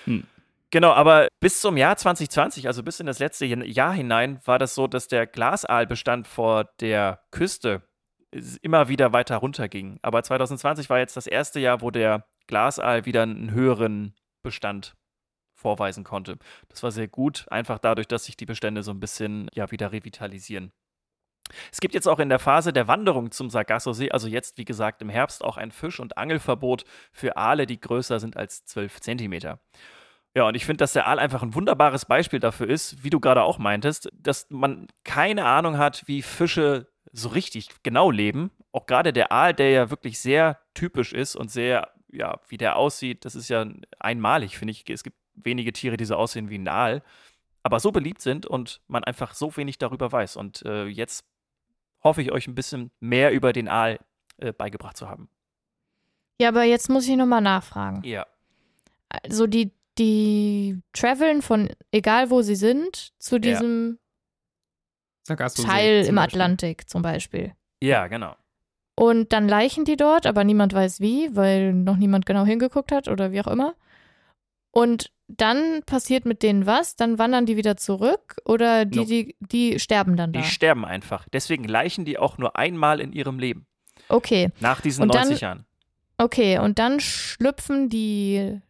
[0.05, 0.25] Hm.
[0.73, 4.75] Genau, aber bis zum Jahr 2020, also bis in das letzte Jahr hinein, war das
[4.77, 7.83] so, dass der Glasaalbestand vor der Küste
[8.63, 9.99] immer wieder weiter runterging.
[10.03, 14.95] Aber 2020 war jetzt das erste Jahr, wo der Glasaal wieder einen höheren Bestand
[15.57, 16.39] vorweisen konnte.
[16.69, 19.93] Das war sehr gut, einfach dadurch, dass sich die Bestände so ein bisschen ja wieder
[19.93, 20.73] revitalisieren.
[21.73, 25.03] Es gibt jetzt auch in der Phase der Wanderung zum Sargasso-See, also jetzt wie gesagt
[25.03, 29.59] im Herbst, auch ein Fisch- und Angelverbot für Aale, die größer sind als 12 Zentimeter.
[30.35, 33.19] Ja, und ich finde, dass der Aal einfach ein wunderbares Beispiel dafür ist, wie du
[33.19, 38.53] gerade auch meintest, dass man keine Ahnung hat, wie Fische so richtig genau leben.
[38.71, 42.77] Auch gerade der Aal, der ja wirklich sehr typisch ist und sehr, ja, wie der
[42.77, 43.67] aussieht, das ist ja
[43.99, 44.89] einmalig, finde ich.
[44.89, 47.03] Es gibt wenige Tiere, die so aussehen wie ein Aal,
[47.65, 50.37] aber so beliebt sind und man einfach so wenig darüber weiß.
[50.37, 51.25] Und äh, jetzt
[52.05, 53.99] hoffe ich euch ein bisschen mehr über den Aal
[54.39, 55.29] äh, beigebracht zu haben.
[56.41, 58.03] Ja, aber jetzt muss ich nochmal nachfragen.
[58.05, 58.27] Ja.
[59.09, 63.41] Also die, die traveln von egal wo sie sind zu Ja.
[63.41, 63.99] diesem
[65.23, 66.41] Sargasso Teil im Beispiel.
[66.41, 67.53] Atlantik zum Beispiel.
[67.83, 68.35] Ja, genau.
[68.97, 73.09] Und dann leichen die dort, aber niemand weiß wie, weil noch niemand genau hingeguckt hat
[73.09, 73.75] oder wie auch immer.
[74.73, 76.97] Und dann passiert mit denen was?
[76.97, 79.09] Dann wandern die wieder zurück oder die, Nope.
[79.09, 80.41] die, die sterben dann da?
[80.41, 81.29] Die sterben einfach.
[81.33, 83.67] Deswegen leichen die auch nur einmal in ihrem Leben.
[84.09, 84.51] Okay.
[84.61, 85.65] Nach diesen Und dann- 90 Jahren.
[86.19, 88.61] Okay, und dann schlüpfen die,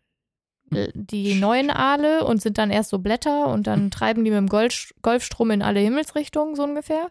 [0.95, 4.49] die neuen Aale und sind dann erst so Blätter und dann treiben die mit dem
[4.49, 7.09] Golf, Golfstrom in alle Himmelsrichtungen, so ungefähr.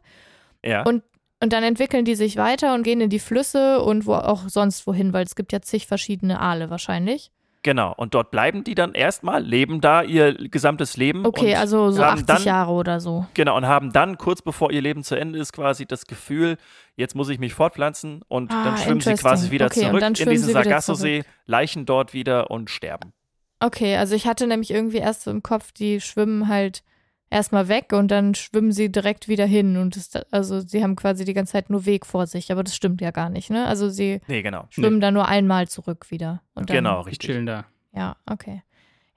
[0.65, 0.83] Ja.
[0.83, 1.03] Und-
[1.41, 4.85] Und dann entwickeln die sich weiter und gehen in die Flüsse und wo auch sonst
[4.85, 7.31] wohin, weil es gibt ja zig verschiedene Aale wahrscheinlich.
[7.63, 11.25] Genau, und dort bleiben die dann erstmal, leben da ihr gesamtes Leben.
[11.25, 13.25] Okay, also so haben 80 dann, Jahre oder so.
[13.35, 16.57] Genau, und haben dann kurz bevor ihr Leben zu Ende ist, quasi das Gefühl,
[16.97, 20.29] jetzt muss ich mich fortpflanzen und Ah, dann schwimmen sie quasi wieder Okay, zurück in
[20.29, 23.13] diesen Sargasso-See, leichen dort wieder und sterben.
[23.59, 26.83] Okay, also ich hatte nämlich irgendwie erst so im Kopf, die schwimmen halt
[27.29, 31.25] erstmal weg und dann schwimmen sie direkt wieder hin und das, also sie haben quasi
[31.25, 33.67] die ganze Zeit nur Weg vor sich, aber das stimmt ja gar nicht, ne?
[33.67, 34.65] Also sie Nee, genau.
[34.69, 36.41] schwimmen dann nur einmal zurück wieder.
[36.55, 37.29] Und dann, Genau, richtig.
[37.29, 37.65] chillen da.
[37.93, 38.63] Ja, okay.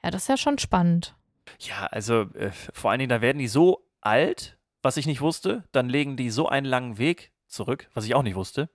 [0.02, 1.14] Ja, das ist ja schon spannend.
[1.60, 5.64] Ja, also äh, vor allen Dingen, da werden die so alt, was ich nicht wusste,
[5.72, 8.68] dann legen die so einen langen Weg zurück, was ich auch nicht wusste,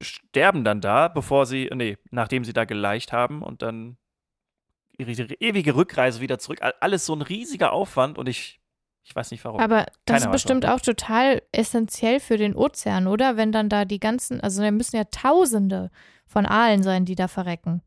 [0.00, 3.96] sterben dann da, bevor sie, nee, nachdem sie da geleicht haben und dann
[5.08, 6.58] ihre, ewige Rückreise wieder zurück.
[6.62, 8.60] All- Alles so ein riesiger Aufwand und ich,
[9.02, 9.60] ich weiß nicht warum.
[9.60, 13.36] Aber das ist Keiner weiß bestimmt auch total essentiell für den Ozean, oder?
[13.36, 15.90] Wenn dann da die ganzen, also da müssen ja Tausende
[16.26, 17.82] von Aalen sein, die da verrecken.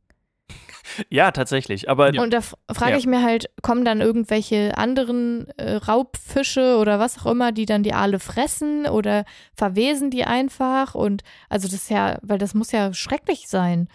[1.10, 2.98] ja, tatsächlich, aber Und da frage Ja.
[2.98, 7.84] ich mir halt, kommen dann irgendwelche anderen äh, Raubfische oder was auch immer, die dann
[7.84, 9.24] die Aale fressen oder
[9.56, 10.94] verwesen die einfach?
[10.96, 13.88] Und also das ist ja, weil das muss ja schrecklich sein,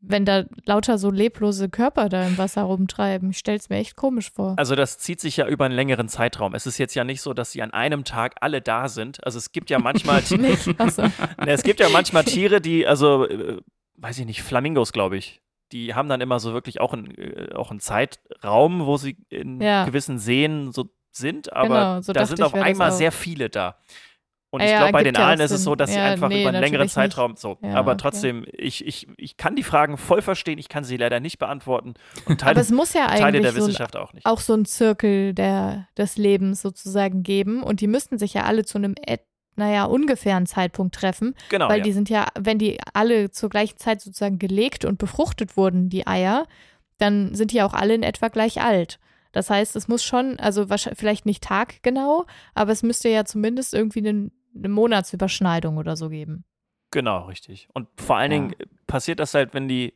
[0.00, 3.30] wenn da lauter so leblose Körper da im Wasser rumtreiben.
[3.30, 4.54] Ich stelle es mir echt komisch vor.
[4.56, 6.54] Also das zieht sich ja über einen längeren Zeitraum.
[6.54, 9.24] Es ist jetzt ja nicht so, dass sie an einem Tag alle da sind.
[9.24, 10.68] Also es gibt ja manchmal, Nicht?
[11.46, 13.60] Es gibt ja manchmal Tiere, die, also, äh,
[13.96, 15.42] weiß ich nicht, Flamingos, glaube ich.
[15.72, 19.60] Die haben dann immer so wirklich auch einen, äh, auch einen Zeitraum, wo sie in
[19.60, 19.84] Ja.
[19.84, 23.76] gewissen Seen so sind, aber Genau, so da sind auf einmal sehr viele da.
[24.50, 26.28] Und ich ja, glaube, bei den ja Aalen ist es so, dass sie Ja, einfach
[26.28, 27.14] nee, über einen längeren natürlich nicht.
[27.14, 27.58] Zeitraum so.
[27.62, 28.00] Ja, aber okay.
[28.00, 31.94] trotzdem, ich, ich, ich kann die Fragen voll verstehen, ich kann sie leider nicht beantworten.
[32.24, 34.24] Und Aber Teile, es muss ja eigentlich der so ein, Wissenschaft auch nicht.
[34.24, 37.62] auch so einen Zirkel der, des Lebens sozusagen geben.
[37.62, 38.94] Und die müssten sich ja alle zu einem,
[39.56, 41.34] naja, ungefähren Zeitpunkt treffen.
[41.50, 41.68] Genau.
[41.68, 41.84] Weil ja.
[41.84, 46.06] die sind ja, wenn die alle zur gleichen Zeit sozusagen gelegt und befruchtet wurden, die
[46.06, 46.46] Eier,
[46.96, 48.98] dann sind die auch alle in etwa gleich alt.
[49.32, 53.74] Das heißt, es muss schon, also wahrscheinlich, vielleicht nicht taggenau, aber es müsste ja zumindest
[53.74, 56.44] irgendwie eine, eine Monatsüberschneidung oder so geben.
[56.90, 57.68] Genau, richtig.
[57.74, 58.38] Und vor allen Ja.
[58.38, 58.54] Dingen
[58.86, 59.94] passiert das halt, wenn die,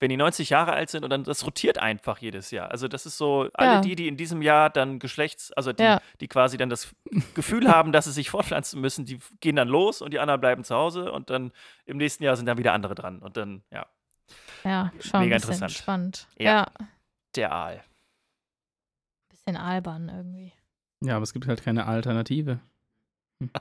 [0.00, 2.70] wenn die 90 Jahre alt sind und dann das rotiert einfach jedes Jahr.
[2.72, 3.80] Also das ist so, alle Ja.
[3.80, 6.00] die, die in diesem Jahr dann Geschlechts, also die, Ja.
[6.20, 6.92] die quasi dann das
[7.34, 10.64] Gefühl haben, dass sie sich fortpflanzen müssen, die gehen dann los und die anderen bleiben
[10.64, 11.52] zu Hause und dann
[11.86, 13.20] im nächsten Jahr sind dann wieder andere dran.
[13.20, 13.86] Und dann, ja,
[14.64, 15.70] Ja, schon Mega interessant.
[15.72, 16.26] spannend.
[16.38, 16.44] Ja.
[16.52, 16.66] Ja.
[17.36, 17.84] der Aal.
[19.28, 20.52] Bisschen albern irgendwie.
[21.00, 22.58] Ja, aber es gibt halt keine Alternative.
[23.40, 23.50] Hm.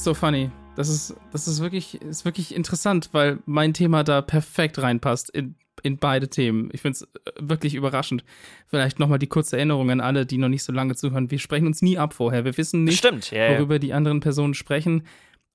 [0.00, 0.50] It's so funny.
[0.76, 5.56] Das ist, das ist wirklich, ist wirklich interessant, weil mein Thema da perfekt reinpasst in,
[5.82, 6.70] in beide Themen.
[6.72, 7.08] Ich finde es
[7.38, 8.24] wirklich überraschend.
[8.66, 11.30] Vielleicht nochmal die kurze Erinnerung an alle, die noch nicht so lange zuhören.
[11.30, 12.46] Wir sprechen uns nie ab vorher.
[12.46, 13.58] Wir wissen nicht, Stimmt, ja, ja.
[13.58, 15.02] worüber die anderen Personen sprechen.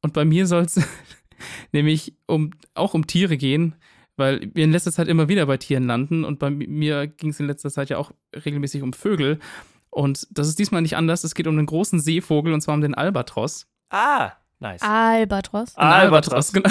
[0.04, 0.80] Und bei mir soll es
[1.72, 3.74] nämlich um, auch um Tiere gehen,
[4.16, 6.24] weil wir in letzter Zeit immer wieder bei Tieren landen.
[6.24, 8.12] Und bei mir ging es in letzter Zeit ja auch
[8.46, 9.40] regelmäßig um Vögel.
[9.90, 11.24] Und das ist diesmal nicht anders.
[11.24, 13.66] Es geht um einen großen Seevogel und zwar um den Albatros.
[13.90, 14.82] Ah, nice.
[14.82, 15.76] Albatros.
[15.76, 16.54] Ein Albatros.
[16.54, 16.70] genau.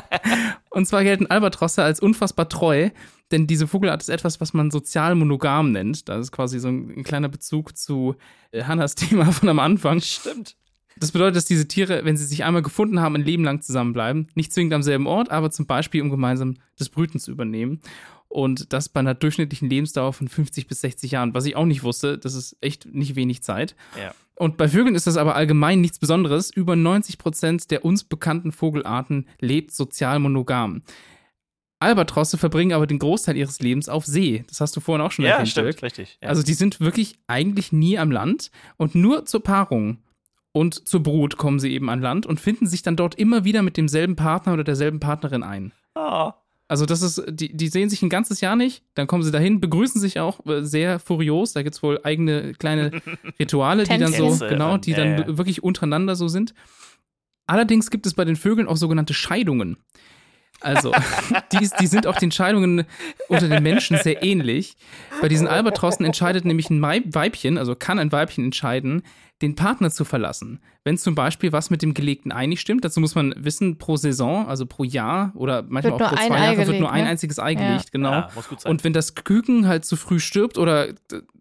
[0.70, 2.90] und zwar gelten Albatrosse als unfassbar treu,
[3.30, 6.08] denn diese Vogelart ist etwas, was man sozial monogam nennt.
[6.08, 8.16] Das ist quasi so ein, ein kleiner Bezug zu
[8.52, 10.00] äh, Hannas Thema von am Anfang.
[10.00, 10.56] Stimmt.
[10.96, 14.28] Das bedeutet, dass diese Tiere, wenn sie sich einmal gefunden haben, ein Leben lang zusammenbleiben.
[14.34, 17.80] Nicht zwingend am selben Ort, aber zum Beispiel, um gemeinsam das Brüten zu übernehmen.
[18.30, 21.34] Und das bei einer durchschnittlichen Lebensdauer von 50 bis 60 Jahren.
[21.34, 23.74] Was ich auch nicht wusste, das ist echt nicht wenig Zeit.
[24.00, 24.14] Ja.
[24.36, 26.50] Und bei Vögeln ist das aber allgemein nichts Besonderes.
[26.50, 30.82] Über 90 Prozent der uns bekannten Vogelarten lebt sozial monogam.
[31.80, 34.44] Albatrosse verbringen aber den Großteil ihres Lebens auf See.
[34.48, 35.82] Das hast du vorhin auch schon Ja, erwähnt, stimmt, Dirk.
[35.82, 36.18] richtig.
[36.22, 36.28] Ja.
[36.28, 39.98] Also die sind wirklich eigentlich nie am Land und nur zur Paarung
[40.52, 43.62] und zur Brut kommen sie eben an Land und finden sich dann dort immer wieder
[43.62, 45.72] mit demselben Partner oder derselben Partnerin ein.
[45.94, 46.32] oh,
[46.70, 49.60] Also das ist, die, die sehen sich ein ganzes Jahr nicht, dann kommen sie dahin,
[49.60, 51.52] begrüßen sich auch äh, sehr furios.
[51.52, 52.92] Da gibt es wohl eigene kleine
[53.40, 56.54] Rituale, die dann so, genau, die dann wirklich untereinander so sind.
[57.48, 59.78] Allerdings gibt es bei den Vögeln auch sogenannte Scheidungen.
[60.60, 60.92] Also,
[61.52, 62.84] die, die sind auch den Entscheidungen
[63.28, 64.76] unter den Menschen sehr ähnlich.
[65.20, 69.02] Bei diesen Albatrossen entscheidet nämlich ein Weibchen, also kann ein Weibchen entscheiden,
[69.42, 70.60] den Partner zu verlassen.
[70.84, 73.96] Wenn zum Beispiel was mit dem gelegten Ei nicht stimmt, dazu muss man wissen, pro
[73.96, 76.92] Saison, also pro Jahr oder manchmal Wird auch pro zwei Ei Jahre wird gelegt, nur
[76.92, 77.10] ein ne?
[77.10, 77.58] einziges Ei Ja.
[77.58, 78.12] gelegt, genau.
[78.12, 78.70] Ja, sein.
[78.70, 80.88] Und wenn das Küken halt zu früh stirbt oder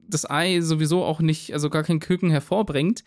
[0.08, 3.04] das Ei sowieso auch nicht, also gar kein Küken hervorbringt,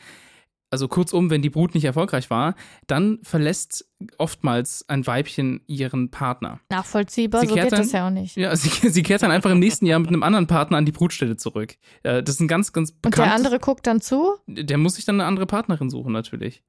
[0.73, 2.55] also kurzum, wenn die Brut nicht erfolgreich war,
[2.87, 3.87] dann verlässt
[4.19, 6.61] oftmals ein Weibchen ihren Partner.
[6.71, 8.37] Nachvollziehbar, Sie so geht das dann- ja auch nicht.
[8.37, 10.93] Ja, sie, sie kehrt dann einfach im nächsten Jahr mit einem anderen Partner an die
[10.93, 11.77] Brutstelle zurück.
[12.03, 13.33] Äh, Das ist ein ganz, ganz Und der bekannt.
[13.33, 14.35] andere guckt dann zu?
[14.47, 16.63] der muss sich dann eine andere Partnerin suchen, natürlich.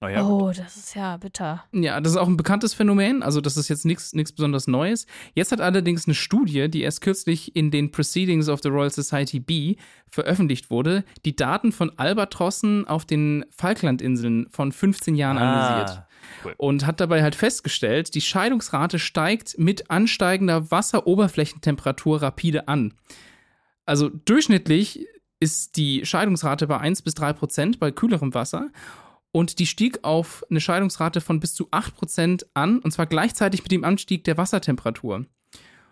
[0.00, 0.30] Naja, gut.
[0.30, 1.64] oh, das ist ja bitter.
[1.72, 5.06] Ja, das ist auch ein bekanntes Phänomen, also das ist jetzt nichts nichts besonders Neues.
[5.34, 9.40] Jetzt hat allerdings eine Studie, die erst kürzlich in den Proceedings of the Royal Society
[9.40, 9.76] B
[10.08, 15.98] veröffentlicht wurde, die Daten von Albatrossen auf den Falklandinseln von 15 Jahren analysiert.
[15.98, 16.08] Ah,
[16.44, 16.54] cool.
[16.58, 22.92] Und hat dabei halt festgestellt, die Scheidungsrate steigt mit ansteigender Wasseroberflächentemperatur rapide an.
[23.86, 25.06] Also durchschnittlich
[25.40, 28.70] ist die Scheidungsrate bei 1 bis 3 Prozent bei kühlerem Wasser
[29.32, 33.62] und die stieg auf eine Scheidungsrate von bis zu 8 Prozent an und zwar gleichzeitig
[33.62, 35.26] mit dem Anstieg der Wassertemperatur.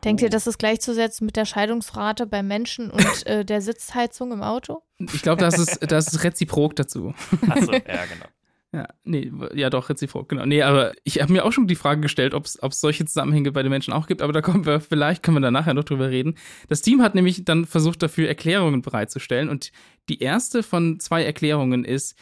[0.05, 0.25] Denkt Oh.
[0.27, 4.83] ihr, das ist gleichzusetzen mit der Scheidungsrate bei Menschen und äh, der Sitzheizung im Auto?
[4.99, 7.15] Ich glaube, das ist, das ist reziprok dazu.
[7.49, 8.27] Achso, ja, genau.
[8.75, 10.47] Ja, nee, ja doch, reziprok, genau.
[10.47, 13.63] Nee, aber ich habe mir auch schon die Frage gestellt, ob es solche Zusammenhänge bei
[13.63, 16.11] den Menschen auch gibt, aber da kommen wir, vielleicht können wir da nachher noch drüber
[16.11, 16.35] reden.
[16.69, 19.71] Das Team hat nämlich dann versucht, dafür Erklärungen bereitzustellen und
[20.09, 22.19] die erste von zwei Erklärungen ist,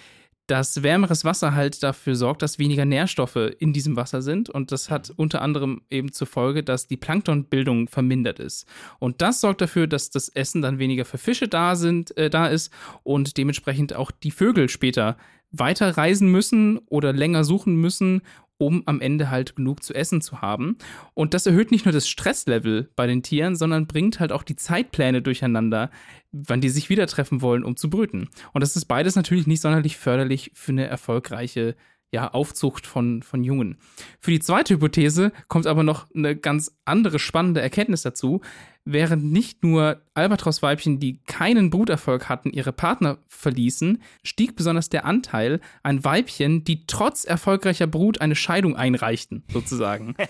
[0.52, 4.50] dass wärmeres Wasser halt dafür sorgt, dass weniger Nährstoffe in diesem Wasser sind.
[4.50, 8.66] Und das hat unter anderem eben zur Folge, dass die Planktonbildung vermindert ist.
[8.98, 12.48] Und das sorgt dafür, dass das Essen dann weniger für Fische da sind, äh, da
[12.48, 12.70] ist
[13.02, 15.16] und dementsprechend auch die Vögel später
[15.52, 18.22] weiter reisen müssen oder länger suchen müssen,
[18.58, 20.78] um am Ende halt genug zu essen zu haben.
[21.14, 24.56] Und das erhöht nicht nur das Stresslevel bei den Tieren, sondern bringt halt auch die
[24.56, 25.90] Zeitpläne durcheinander,
[26.30, 28.28] wann die sich wieder treffen wollen, um zu brüten.
[28.52, 31.74] Und das ist beides natürlich nicht sonderlich förderlich für eine erfolgreiche
[32.12, 33.78] ja, Aufzucht von, von Jungen.
[34.20, 38.42] Für die zweite Hypothese kommt aber noch eine ganz andere spannende Erkenntnis dazu.
[38.84, 45.60] Während nicht nur Albatrossweibchen, die keinen Bruterfolg hatten, ihre Partner verließen, stieg besonders der Anteil
[45.84, 50.16] an Weibchen, die trotz erfolgreicher Brut eine Scheidung einreichten, sozusagen.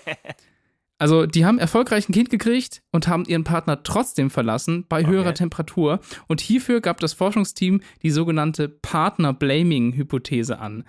[0.99, 5.29] Also, die haben erfolgreich ein Kind gekriegt und haben ihren Partner trotzdem verlassen bei höherer
[5.29, 5.33] Okay.
[5.33, 5.99] Temperatur.
[6.27, 10.85] Und hierfür gab das Forschungsteam die sogenannte Partner-Blaming-Hypothese an.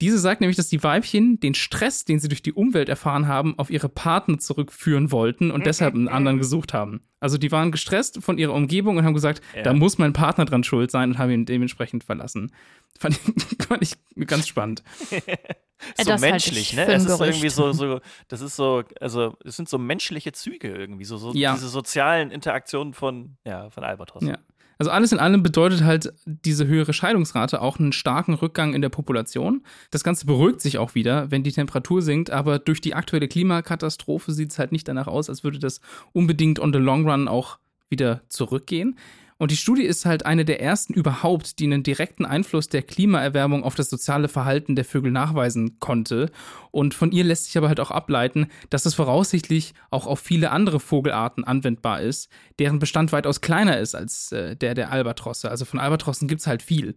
[0.00, 3.58] Diese sagt nämlich, dass die Weibchen den Stress, den sie durch die Umwelt erfahren haben,
[3.58, 7.00] auf ihre Partner zurückführen wollten und deshalb einen anderen gesucht haben.
[7.18, 9.62] Also die waren gestresst von ihrer Umgebung und haben gesagt, Ja.
[9.62, 12.52] da muss mein Partner dran schuld sein und haben ihn dementsprechend verlassen.
[13.00, 14.82] Fand ich, fand ich ganz spannend.
[15.10, 15.18] Ja,
[15.98, 16.86] so das menschlich, ich ne?
[16.86, 21.04] Es ist irgendwie so, so, das ist so, also es sind so menschliche Züge irgendwie,
[21.04, 21.54] so, so Ja.
[21.54, 24.24] diese sozialen Interaktionen von, ja, von Albatros.
[24.24, 24.38] Ja.
[24.78, 28.88] Also alles in allem bedeutet halt diese höhere Scheidungsrate auch einen starken Rückgang in der
[28.88, 29.64] Population.
[29.90, 34.32] Das Ganze beruhigt sich auch wieder, wenn die Temperatur sinkt, aber durch die aktuelle Klimakatastrophe
[34.32, 35.80] sieht es halt nicht danach aus, als würde das
[36.12, 38.96] unbedingt on the long run auch wieder zurückgehen.
[39.38, 43.62] Und die Studie ist halt eine der ersten überhaupt, die einen direkten Einfluss der Klimaerwärmung
[43.62, 46.30] auf das soziale Verhalten der Vögel nachweisen konnte.
[46.72, 50.50] Und von ihr lässt sich aber halt auch ableiten, dass es voraussichtlich auch auf viele
[50.50, 55.50] andere Vogelarten anwendbar ist, deren Bestand weitaus kleiner ist als äh, der der Albatrosse.
[55.50, 56.96] Also von Albatrossen gibt es halt viel.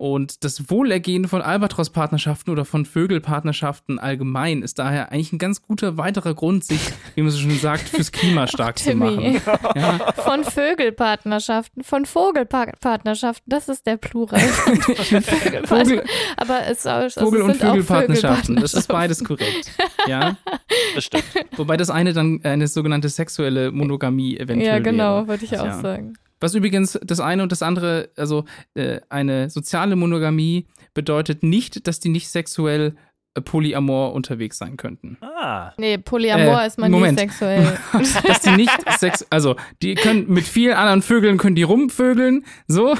[0.00, 5.98] Und das Wohlergehen von Albatros-Partnerschaften oder von Vögelpartnerschaften allgemein ist daher eigentlich ein ganz guter
[5.98, 6.80] weiterer Grund, sich,
[7.16, 9.10] wie man so schon sagt, fürs Klima stark zu Timmy.
[9.34, 9.42] machen.
[9.76, 14.40] Ja, Von Vögelpartnerschaften, von Vogelpartnerschaften, das ist der Plural.
[15.64, 16.02] Vogel,
[16.38, 19.70] Aber es, also Vogel es und Vögelpartnerschaften, das ist beides korrekt.
[20.06, 20.38] Ja,
[20.94, 21.24] Das stimmt.
[21.58, 25.60] wobei das eine dann eine sogenannte sexuelle Monogamie eventuell Ja, genau, würde ich Ja.
[25.76, 26.14] auch sagen.
[26.40, 32.00] Was übrigens das eine und das andere, also äh, eine soziale Monogamie bedeutet nicht, dass
[32.00, 32.96] die nicht sexuell
[33.34, 35.16] äh, polyamor unterwegs sein könnten.
[35.20, 37.12] Ah, Nee, Polyamor Äh, ist man Moment.
[37.18, 37.78] nie sexuell.
[38.26, 42.96] dass die nicht sex, also die können mit vielen anderen Vögeln können die rumvögeln, so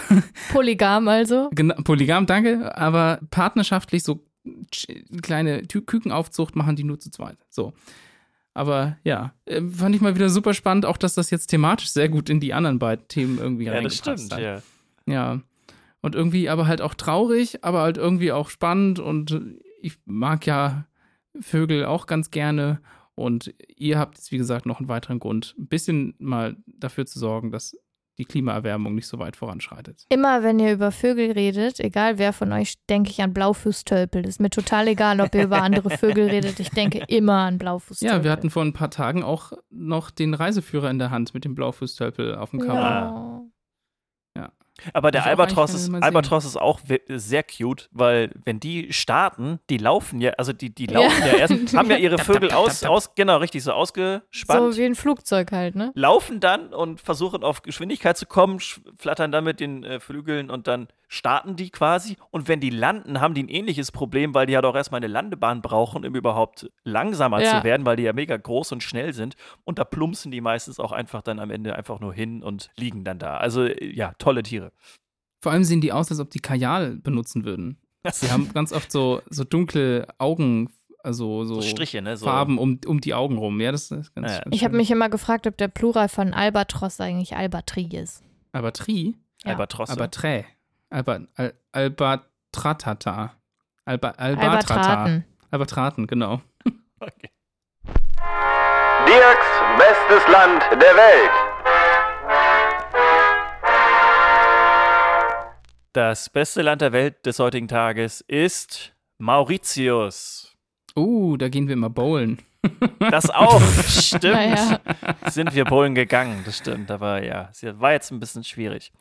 [0.52, 1.50] Polygam also.
[1.52, 4.20] genau, polygam, danke, aber partnerschaftlich so
[4.72, 7.36] ch- kleine Tü- Kükenaufzucht machen die nur zu zweit.
[7.50, 7.72] So.
[8.54, 12.08] Aber ja, äh, fand ich mal wieder super spannend, auch dass das jetzt thematisch sehr
[12.08, 14.40] gut in die anderen beiden Themen irgendwie ja, das reingepasst stimmt, hat.
[14.40, 14.62] ja.
[15.06, 15.40] Ja.
[16.02, 19.40] Und irgendwie aber halt auch traurig, aber halt irgendwie auch spannend und
[19.82, 20.86] ich mag ja
[21.38, 22.80] Vögel auch ganz gerne
[23.14, 27.18] und ihr habt jetzt, wie gesagt, noch einen weiteren Grund, ein bisschen mal dafür zu
[27.18, 27.76] sorgen, dass
[28.20, 30.04] die Klimaerwärmung nicht so weit voranschreitet.
[30.10, 34.26] Immer wenn ihr über Vögel redet, egal wer von euch, denke ich an Blaufußtölpel.
[34.26, 36.60] Ist mir total egal, ob ihr über andere Vögel redet.
[36.60, 38.18] Ich denke immer an Blaufußtölpel.
[38.18, 41.46] Ja, wir hatten vor ein paar Tagen auch noch den Reiseführer in der Hand mit
[41.46, 43.42] dem Blaufußtölpel auf dem Cover.
[44.36, 44.52] Ja.
[44.92, 50.20] Aber der Albatros ist, Albatros ist auch sehr cute, weil wenn die starten, die laufen
[50.20, 53.62] ja, also die, die laufen ja, erst, haben ja ihre Vögel aus, aus, genau, richtig,
[53.62, 54.74] so ausgespannt.
[54.74, 55.92] So wie ein Flugzeug halt, ne?
[55.94, 58.60] laufen dann und versuchen auf Geschwindigkeit zu kommen,
[58.98, 62.16] flattern dann mit den äh, Flügeln und dann starten die quasi.
[62.30, 65.08] Und wenn die landen, haben die ein ähnliches Problem, weil die ja doch erstmal eine
[65.08, 67.58] Landebahn brauchen, um überhaupt langsamer Ja.
[67.58, 69.34] zu werden, weil die ja mega groß und schnell sind.
[69.64, 73.02] Und da plumpsen die meistens auch einfach dann am Ende einfach nur hin und liegen
[73.02, 73.38] dann da.
[73.38, 74.70] Also äh, ja, tolle Tiere.
[75.42, 77.78] Vor allem sehen die aus, als ob die Kajal benutzen würden.
[78.12, 80.70] Sie haben ganz oft so, so dunkle Augen,
[81.02, 82.16] also so, So Striche, ne?
[82.16, 82.26] So.
[82.26, 83.60] Farben um, um die Augen rum.
[83.60, 86.34] Ja, das ist ganz, Ja, ganz Ich habe mich immer gefragt, ob der Plural von
[86.34, 88.22] Albatros eigentlich Albatri ist.
[88.52, 89.50] Aber Tri, Ja.
[89.52, 89.92] Albatrosse.
[89.92, 90.44] aber Trä.
[90.92, 93.36] Alba, Al, Albatratata.
[93.84, 94.74] Alba, Albatrata.
[94.74, 95.24] Albatraten.
[95.50, 96.40] Albatraten, genau.
[97.02, 97.30] Okay.
[99.06, 99.46] Dirks
[99.78, 101.30] bestes Land der Welt.
[105.94, 110.54] Das beste Land der Welt des heutigen Tages ist Mauritius.
[110.94, 112.42] Uh, da gehen wir immer bowlen.
[112.98, 114.34] Das auch, stimmt.
[114.34, 114.78] Naja.
[115.30, 116.90] Sind wir Polen gegangen, das stimmt.
[116.90, 118.92] Aber ja, es war jetzt ein bisschen schwierig.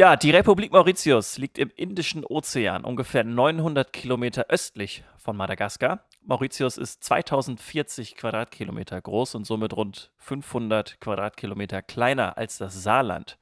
[0.00, 6.06] Ja, die Republik Mauritius liegt im Indischen Ozean, ungefähr 900 Kilometer östlich von Madagaskar.
[6.22, 13.36] Mauritius ist 2040 Quadratkilometer groß und somit rund 500 Quadratkilometer kleiner als das Saarland.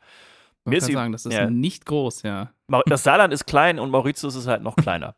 [0.69, 1.49] Ich üb- sagen, das ist ja.
[1.49, 2.53] nicht groß, ja.
[2.87, 5.15] Das Saarland ist klein und Mauritius ist halt noch kleiner.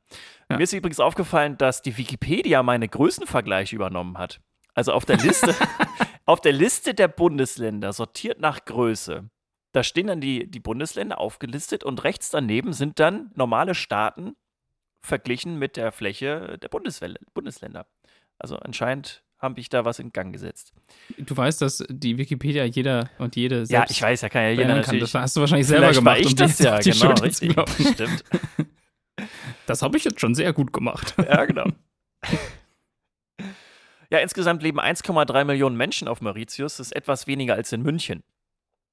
[0.51, 0.59] Ja.
[0.59, 4.43] Mir ist übrigens aufgefallen, dass die Wikipedia meine Größenvergleiche übernommen hat.
[4.75, 5.55] Also auf der Liste,
[6.27, 9.31] auf der Liste der Bundesländer sortiert nach Größe.
[9.73, 14.35] Da stehen dann die, die Bundesländer aufgelistet und rechts daneben sind dann normale Staaten
[15.01, 17.87] verglichen mit der Fläche der Bundesländer.
[18.39, 20.73] Also anscheinend habe ich da was in Gang gesetzt.
[21.17, 24.51] Du weißt, dass die Wikipedia jeder und jede selbst ja, ich weiß, ja, kann ja
[24.51, 24.99] jeder kann.
[24.99, 26.05] Das hast du wahrscheinlich selber gemacht.
[26.05, 27.53] war ich um das ja, genau, Schulter richtig.
[27.93, 28.25] Stimmt.
[29.67, 31.15] Das habe ich jetzt schon sehr gut gemacht.
[31.29, 31.67] Ja, genau.
[34.11, 36.79] Ja, insgesamt leben 1,3 Millionen Menschen auf Mauritius.
[36.79, 38.25] Das ist etwas weniger als in München.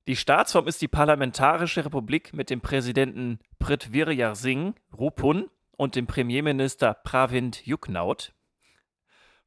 [0.07, 6.93] Die Staatsform ist die Parlamentarische Republik mit dem Präsidenten Prithvirya Singh Rupun und dem Premierminister
[6.93, 8.31] Pravind Jugnauth.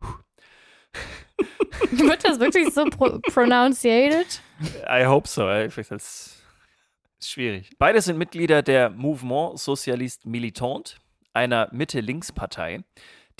[1.90, 4.42] Wird das wirklich so pro pronunciated?
[4.86, 5.46] I hope so.
[5.46, 6.42] Vielleicht Das
[7.18, 7.70] ist schwierig.
[7.78, 10.98] Beide sind Mitglieder der Mouvement Socialiste Militant,
[11.32, 12.84] einer Mitte-Links-Partei.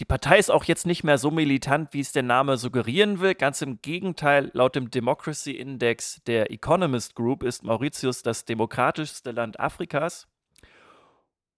[0.01, 3.35] Die Partei ist auch jetzt nicht mehr so militant, wie es der Name suggerieren will.
[3.35, 9.61] Ganz im Gegenteil, laut dem Democracy Index der Economist Group ist Mauritius das demokratischste Land
[9.61, 10.27] Afrikas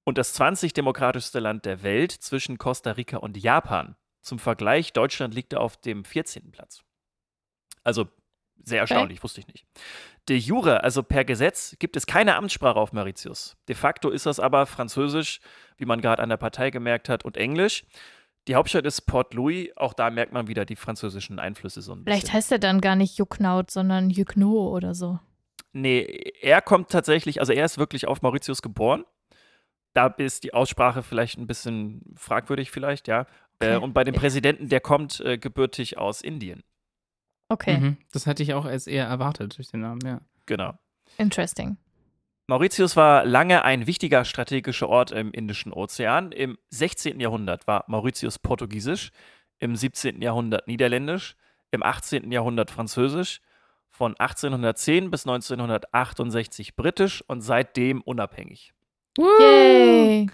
[0.03, 3.95] und das 20 demokratischste Land der Welt zwischen Costa Rica und Japan.
[4.23, 6.51] Zum Vergleich, Deutschland liegt da auf dem 14.
[6.51, 6.83] Platz.
[7.85, 8.09] Also
[8.65, 9.67] sehr erstaunlich, wusste ich nicht.
[10.29, 13.57] De jure, also per Gesetz, gibt es keine Amtssprache auf Mauritius.
[13.69, 15.41] De facto ist das aber Französisch,
[15.77, 17.85] wie man gerade an der Partei gemerkt hat, und Englisch.
[18.49, 22.03] Die Hauptstadt ist Port Louis, auch da merkt man wieder die französischen Einflüsse so ein
[22.05, 22.35] Vielleicht bisschen.
[22.35, 25.21] heißt er dann gar nicht Jucknaut, sondern Jukno oder so.
[25.73, 26.03] Nee,
[26.41, 29.05] er kommt tatsächlich, also er ist wirklich auf Mauritius geboren.
[29.95, 33.23] Da ist die Aussprache vielleicht ein bisschen fragwürdig, vielleicht, ja.
[33.23, 33.27] Äh,
[33.75, 33.77] Okay.
[33.77, 36.63] und bei dem Präsidenten, der kommt äh, gebürtig aus Indien.
[37.49, 37.97] Okay, Mhm.
[38.13, 40.21] Das hätte ich auch als eher erwartet durch den Namen, ja.
[40.47, 40.73] Genau.
[41.17, 41.77] interesting.
[42.49, 46.33] Mauritius war lange ein wichtiger strategischer Ort im Indischen Ozean.
[46.33, 47.21] Im 16.
[47.21, 49.11] Jahrhundert war Mauritius portugiesisch,
[49.61, 50.21] im 17.
[50.21, 51.37] Jahrhundert niederländisch,
[51.71, 52.33] im 18.
[52.33, 53.41] Jahrhundert französisch,
[53.91, 58.73] von 1810 bis 1968 britisch und seitdem unabhängig.
[59.19, 60.29] Yay!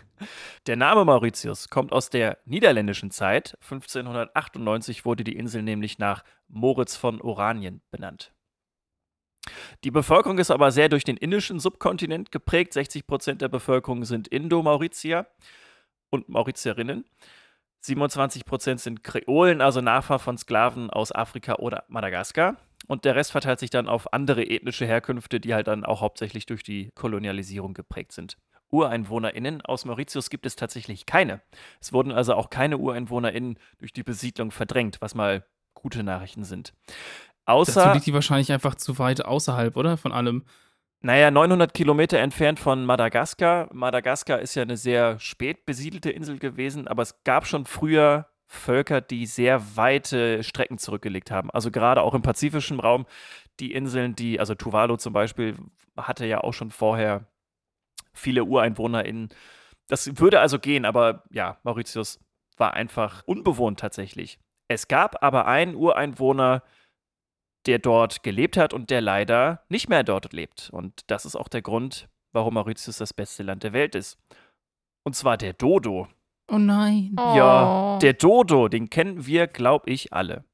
[0.66, 3.58] Der Name Mauritius kommt aus der niederländischen Zeit.
[3.62, 8.32] 1598 wurde die Insel nämlich nach Moritz von Oranien benannt.
[9.84, 12.72] Die Bevölkerung ist aber sehr durch den indischen Subkontinent geprägt.
[12.72, 15.26] 60 Prozent der Bevölkerung sind Indo-Mauritier
[16.10, 17.04] und Mauritierinnen.
[17.80, 22.56] 27 Prozent sind Kreolen, also Nachfahren von Sklaven aus Afrika oder Madagaskar.
[22.86, 26.46] Und der Rest verteilt sich dann auf andere ethnische Herkünfte, die halt dann auch hauptsächlich
[26.46, 28.36] durch die Kolonialisierung geprägt sind.
[28.70, 31.40] UreinwohnerInnen aus Mauritius gibt es tatsächlich keine.
[31.80, 35.44] Es wurden also auch keine UreinwohnerInnen durch die Besiedlung verdrängt, was mal
[35.74, 36.74] gute Nachrichten sind.
[37.48, 39.96] Dazu Außer, liegt die wahrscheinlich einfach zu weit außerhalb, oder?
[39.96, 40.44] Von allem.
[41.00, 43.68] naja, 900 Kilometer entfernt von Madagaskar.
[43.72, 49.00] Madagaskar ist ja eine sehr spät besiedelte Insel gewesen, aber es gab schon früher Völker,
[49.00, 51.50] die sehr weite Strecken zurückgelegt haben.
[51.50, 53.06] Also gerade auch im pazifischen Raum,
[53.60, 55.56] die Inseln, die, also Tuvalu zum Beispiel,
[55.96, 57.26] hatte ja auch schon vorher
[58.12, 59.30] viele UreinwohnerInnen.
[59.86, 62.20] Das würde also gehen, aber ja, Mauritius
[62.58, 64.38] war einfach unbewohnt tatsächlich.
[64.66, 66.62] Es gab aber einen Ureinwohner,
[67.68, 70.70] der dort gelebt hat und der leider nicht mehr dort lebt.
[70.72, 74.18] Und das ist auch der Grund, warum Mauritius das beste Land der Welt ist.
[75.04, 76.08] Und zwar der Dodo.
[76.50, 77.14] Oh nein.
[77.18, 77.34] Oh.
[77.36, 80.44] Ja, der Dodo, den kennen wir, glaube ich, alle.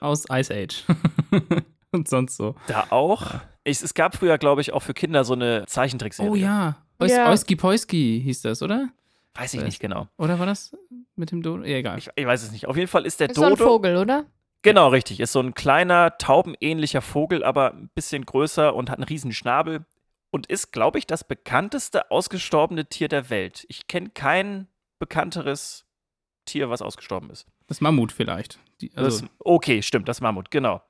[0.00, 0.84] Aus Ice Age.
[1.92, 2.54] und sonst so.
[2.68, 3.34] Da auch.
[3.62, 6.30] Ich, es gab früher, glaube ich, auch für Kinder so eine Zeichentrickserie.
[6.30, 6.76] Oh ja.
[6.98, 7.30] Eus Ja.
[7.30, 8.88] Oiski Poiski hieß das, oder?
[9.34, 10.08] Weiß ich nicht genau.
[10.16, 10.74] Oder war das
[11.16, 11.64] mit dem Dodo?
[11.64, 11.98] Ja, egal.
[11.98, 12.66] Ich, ich weiß es nicht.
[12.66, 13.66] Auf jeden Fall ist der Ist so ein Dodo.
[13.66, 14.24] Vogel, oder?
[14.62, 15.20] Genau, richtig.
[15.20, 19.86] Ist so ein kleiner, taubenähnlicher Vogel, aber ein bisschen größer und hat einen riesen Schnabel.
[20.30, 23.64] Und ist, glaube ich, das bekannteste ausgestorbene Tier der Welt.
[23.68, 25.86] Ich kenne kein bekannteres
[26.44, 27.46] Tier, was ausgestorben ist.
[27.68, 28.58] Das Mammut vielleicht.
[28.80, 30.82] Die, also, das, okay, stimmt, das Mammut, genau.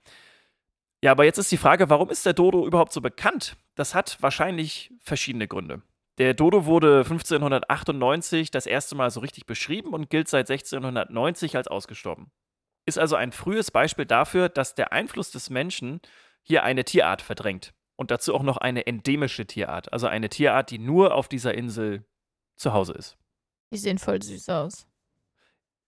[1.03, 3.57] Ja, aber jetzt ist die Frage, warum ist der Dodo überhaupt so bekannt?
[3.75, 5.83] Das hat wahrscheinlich verschiedene Gründe.
[6.19, 11.69] Der Dodo wurde 1598 das erste Mal so richtig beschrieben und gilt seit 1690 als
[11.69, 12.31] ausgestorben.
[12.87, 16.01] Ist also ein frühes Beispiel dafür, dass der Einfluss des Menschen
[16.43, 17.75] hier eine Tierart verdrängt.
[17.97, 22.05] Und dazu auch noch eine endemische Tierart, also eine Tierart, die nur auf dieser Insel
[22.57, 23.17] zu Hause ist.
[23.73, 24.87] Die sehen voll süß aus.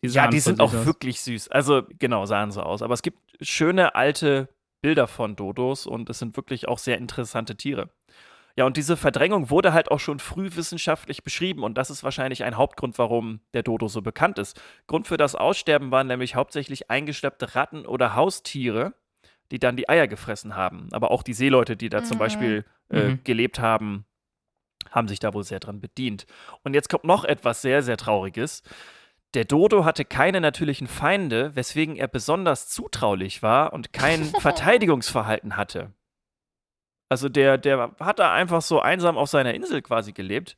[0.03, 0.87] die Ja, die sind auch aus.
[0.87, 1.49] wirklich süß.
[1.49, 2.83] Also genau, sahen so aus.
[2.83, 4.49] Aber es gibt schöne alte
[4.81, 7.91] Bilder von Dodos und es sind wirklich auch sehr interessante Tiere.
[8.59, 12.43] Ja, und diese Verdrängung wurde halt auch schon früh wissenschaftlich beschrieben und das ist wahrscheinlich
[12.43, 14.61] ein Hauptgrund, warum der Dodo so bekannt ist.
[14.89, 18.95] Grund für das Aussterben waren nämlich hauptsächlich eingeschleppte Ratten oder Haustiere,
[19.53, 20.89] die dann die Eier gefressen haben.
[20.91, 22.19] Aber auch die Seeleute, die da zum Mhm.
[22.19, 23.21] Beispiel äh, Mhm.
[23.23, 24.07] gelebt haben,
[24.91, 26.27] haben sich da wohl sehr dran bedient.
[26.65, 28.65] Und jetzt kommt noch etwas sehr, sehr Trauriges.
[29.35, 35.93] Der Dodo hatte keine natürlichen Feinde, weswegen er besonders zutraulich war und kein Verteidigungsverhalten hatte.
[37.09, 40.57] Also der, der hat da einfach so einsam auf seiner Insel quasi gelebt,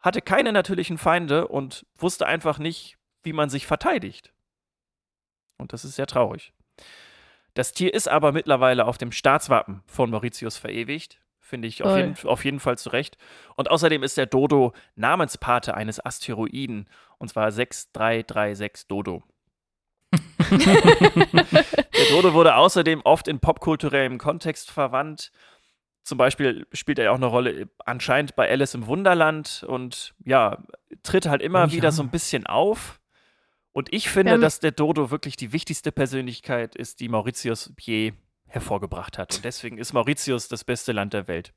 [0.00, 4.32] hatte keine natürlichen Feinde und wusste einfach nicht, wie man sich verteidigt.
[5.58, 6.52] Und das ist sehr traurig.
[7.54, 11.20] Das Tier ist aber mittlerweile auf dem Staatswappen von Mauritius verewigt.
[11.40, 13.16] Finde ich auf jeden, auf jeden Fall zu Recht.
[13.54, 16.88] Und außerdem ist der Dodo Namenspate eines Asteroiden.
[17.18, 19.22] Und zwar 6336 Dodo.
[20.50, 25.30] Der Dodo wurde außerdem oft in popkulturellem Kontext verwandt.
[26.06, 30.62] Zum Beispiel spielt er ja auch eine Rolle anscheinend bei Alice im Wunderland und ja,
[31.02, 31.72] tritt halt immer Oh ja.
[31.72, 33.00] wieder so ein bisschen auf.
[33.72, 38.12] Und ich finde, haben- dass der Dodo wirklich die wichtigste Persönlichkeit ist, die Mauritius je
[38.46, 39.34] hervorgebracht hat.
[39.34, 41.52] Und deswegen ist Mauritius das beste Land der Welt.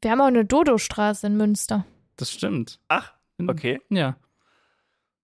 [0.00, 1.84] Wir haben auch eine Dodo-Straße in Münster.
[2.16, 2.80] Das stimmt.
[2.88, 3.12] Ach,
[3.46, 3.82] okay.
[3.90, 4.16] Ja.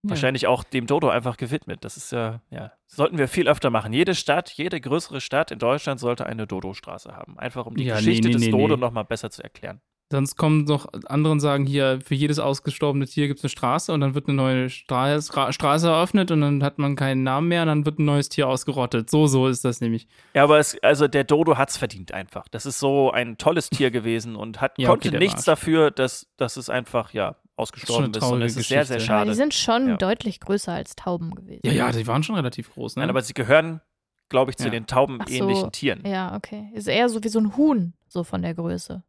[0.03, 1.85] Wahrscheinlich auch dem Dodo einfach gewidmet.
[1.85, 3.93] Das ist ja, ja, sollten wir viel öfter machen.
[3.93, 7.37] Jede Stadt, jede größere Stadt in Deutschland sollte eine Dodo-Straße haben.
[7.37, 8.81] Einfach um die Ja, Geschichte nee, des nee, Dodo nee.
[8.81, 9.79] nochmal besser zu erklären.
[10.11, 13.93] Sonst kommen noch andere und sagen hier, für jedes ausgestorbene Tier gibt es eine Straße
[13.93, 17.47] und dann wird eine neue Stra Stra Straße eröffnet und dann hat man keinen Namen
[17.47, 19.09] mehr und dann wird ein neues Tier ausgerottet.
[19.09, 20.07] So, so ist das nämlich.
[20.33, 22.49] Ja, aber es, also der Dodo hat es verdient einfach.
[22.49, 26.27] Das ist so ein tolles Tier gewesen und hat, Ja, konnte okay, nichts dafür, dass,
[26.35, 28.23] dass es einfach, ja, ausgestorben eine ist.
[28.23, 29.13] Und es ist sehr, sehr Geschichte.
[29.13, 29.35] Aber die schade.
[29.35, 29.97] sind schon Ja.
[29.97, 31.61] deutlich größer als Tauben gewesen.
[31.65, 33.01] Ja, ja, die waren schon relativ groß, ne?
[33.01, 33.81] Nein, aber sie gehören,
[34.29, 34.69] glaube ich, zu Ja.
[34.71, 36.05] den taubenähnlichen so, Tieren.
[36.05, 36.69] Ja, okay.
[36.73, 39.03] Ist eher so wie so ein Huhn, so von der Größe.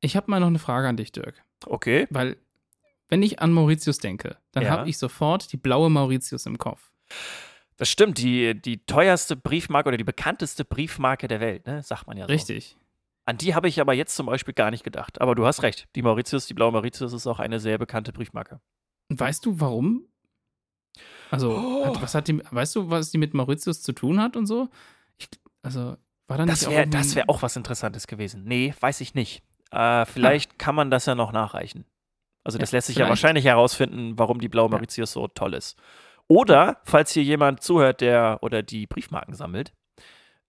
[0.00, 1.42] ich habe mal noch eine Frage an dich, Dirk.
[1.64, 2.06] Okay.
[2.10, 2.36] Weil,
[3.08, 4.70] wenn ich an Mauritius denke, dann Ja.
[4.70, 6.92] habe ich sofort die blaue Mauritius im Kopf.
[7.78, 11.82] Das stimmt, die, die teuerste Briefmarke oder die bekannteste Briefmarke der Welt, ne?
[11.82, 12.32] Sagt man ja so.
[12.32, 12.76] Richtig.
[13.26, 15.20] An die habe ich aber jetzt zum Beispiel gar nicht gedacht.
[15.20, 15.88] Aber du hast recht.
[15.96, 18.60] Die Mauritius, die blaue Mauritius ist auch eine sehr bekannte Briefmarke.
[19.10, 20.06] Und weißt du, warum?
[21.30, 21.86] Also, Oh.
[21.86, 24.68] hat, was hat die, weißt du, was die mit Mauritius zu tun hat und so?
[25.18, 25.28] Ich,
[25.62, 25.96] also,
[26.28, 28.44] war da nicht Das wäre irgendwie- das wär auch was Interessantes gewesen.
[28.44, 29.42] Nee, weiß ich nicht.
[29.70, 31.84] Äh, vielleicht kann man das ja noch nachreichen.
[32.44, 35.78] Also das Ja, lässt sich ja wahrscheinlich herausfinden, warum die blaue Mauritius so toll ist.
[36.28, 39.72] Oder, falls hier jemand zuhört, der oder die Briefmarken sammelt,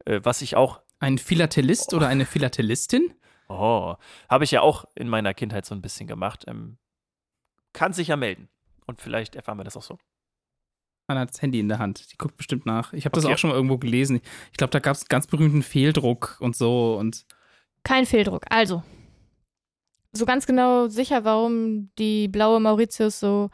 [0.05, 3.13] äh, was ich auch, Ein Philatelist oder eine Philatelistin?
[3.47, 3.95] oh,
[4.29, 6.77] habe ich ja auch in meiner Kindheit so ein bisschen gemacht, ähm,
[7.73, 8.49] kann sich ja melden.
[8.87, 9.97] Und vielleicht erfahren wir das auch so.
[11.07, 12.11] Anna hat das Handy in der Hand.
[12.11, 12.91] Die guckt bestimmt nach.
[12.93, 13.33] Ich habe das Okay.
[13.33, 14.21] auch schon mal irgendwo gelesen.
[14.51, 16.95] Ich glaube, da gab es einen ganz berühmten Fehldruck und so.
[16.97, 17.25] Und
[17.83, 18.45] Kein Fehldruck.
[18.49, 18.81] Also,
[20.11, 23.51] so ganz genau sicher, warum die blaue Mauritius so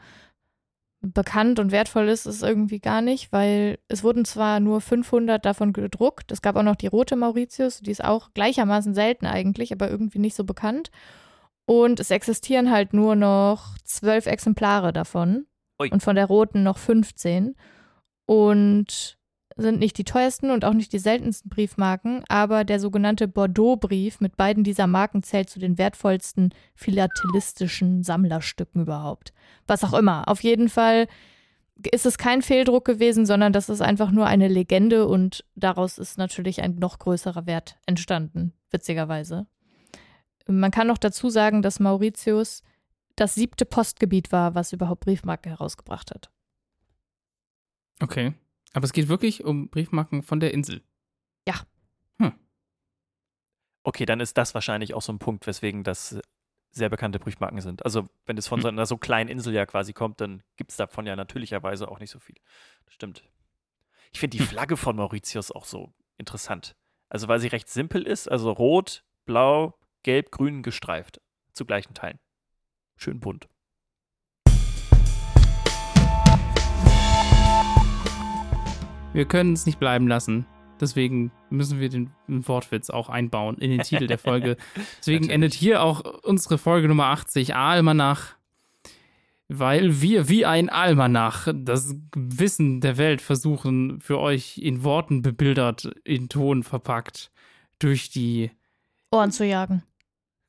[1.02, 5.72] bekannt und wertvoll ist, ist irgendwie gar nicht, weil es wurden zwar nur 500 davon
[5.72, 9.90] gedruckt, es gab auch noch die rote Mauritius, die ist auch gleichermaßen selten eigentlich, aber
[9.90, 10.90] irgendwie nicht so bekannt.
[11.66, 15.46] Und es existieren halt nur noch zwölf Exemplare davon.
[15.80, 15.90] Ui.
[15.90, 17.54] und von der roten noch 15
[18.26, 19.18] und
[19.56, 24.36] sind nicht die teuersten und auch nicht die seltensten Briefmarken, aber der sogenannte Bordeaux-Brief mit
[24.36, 29.32] beiden dieser Marken zählt zu den wertvollsten philatelistischen Sammlerstücken überhaupt.
[29.66, 30.28] Was auch immer.
[30.28, 31.06] Auf jeden Fall
[31.90, 36.18] ist es kein Fehldruck gewesen, sondern das ist einfach nur eine Legende und daraus ist
[36.18, 39.46] natürlich ein noch größerer Wert entstanden, witzigerweise.
[40.46, 42.62] Man kann noch dazu sagen, dass Mauritius
[43.16, 46.30] das siebte Postgebiet war, was überhaupt Briefmarken herausgebracht hat.
[48.00, 48.34] Okay.
[48.72, 50.82] Aber es geht wirklich um Briefmarken von der Insel.
[53.84, 56.18] Okay, dann ist das wahrscheinlich auch so ein Punkt, weswegen das
[56.70, 57.84] sehr bekannte Briefmarken sind.
[57.84, 58.62] Also, wenn es von Hm.
[58.62, 61.98] so einer so kleinen Insel ja quasi kommt, dann gibt es davon ja natürlicherweise auch
[61.98, 62.36] nicht so viel.
[62.84, 63.28] Das stimmt.
[64.12, 66.76] Ich finde die Flagge von Mauritius auch so interessant.
[67.08, 71.20] Also, weil sie recht simpel ist, also rot, blau, gelb, grün gestreift.
[71.52, 72.18] Zu gleichen Teilen.
[72.96, 73.48] Schön bunt.
[79.12, 80.46] Wir können es nicht bleiben lassen.
[80.80, 84.56] Deswegen müssen wir den Wortwitz auch einbauen in den Titel der Folge.
[84.98, 88.34] Deswegen endet hier auch unsere Folge Nummer 80, Almanach.
[89.48, 95.92] Weil wir wie ein Almanach das Wissen der Welt versuchen, für euch in Worten bebildert,
[96.04, 97.30] in Ton verpackt,
[97.78, 98.50] durch die.
[99.10, 99.82] Ohren zu jagen.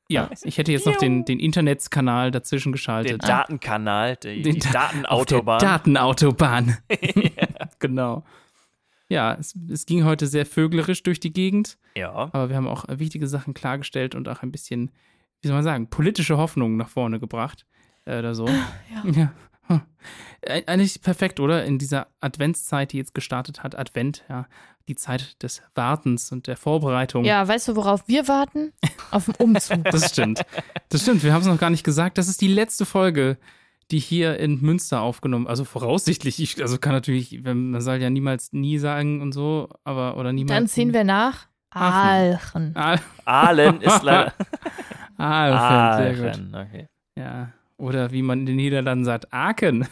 [0.08, 3.22] Ja, ich hätte jetzt noch den, den Internetskanal dazwischen Den geschaltet.
[3.28, 5.54] Datenkanal, die, Den die Da- Datenautobahn.
[5.56, 6.76] Auf der Datenautobahn.
[7.78, 8.24] genau.
[9.08, 12.12] Ja, es, es ging heute sehr vöglerisch durch die Gegend, ja.
[12.12, 14.90] aber wir haben auch wichtige Sachen klargestellt und auch ein bisschen,
[15.42, 17.66] wie soll man sagen, politische Hoffnungen nach vorne gebracht.
[18.04, 18.46] Äh, oder so.
[18.48, 18.62] Ja.
[19.14, 19.32] Ja.
[19.66, 19.80] Hm.
[20.42, 21.64] Äh, Eigentlich perfekt, oder?
[21.64, 23.78] In dieser Adventszeit, die jetzt gestartet hat.
[23.78, 24.46] Advent, ja.
[24.88, 27.24] Die Zeit des Wartens und der Vorbereitung.
[27.24, 28.74] Ja, weißt du, worauf wir warten?
[29.10, 29.82] Auf den Umzug.
[29.90, 30.44] Das stimmt.
[30.90, 31.22] Das stimmt.
[31.22, 32.18] Wir haben es noch gar nicht gesagt.
[32.18, 33.38] Das ist die letzte Folge,
[33.90, 35.46] die hier in Münster aufgenommen.
[35.46, 36.40] Also voraussichtlich.
[36.40, 40.56] Ich, also kann natürlich, man soll ja niemals nie sagen und so, aber oder niemals.
[40.56, 42.74] Dann ziehen wir nach Aachen.
[42.74, 42.76] Aachen.
[42.76, 44.32] Aal, Aalen ist leider.
[45.16, 46.40] Aalfen, sehr gut.
[46.40, 46.86] Aachen, okay.
[47.18, 47.52] Ja.
[47.76, 49.86] Oder wie man in den Niederlanden sagt, Aachen.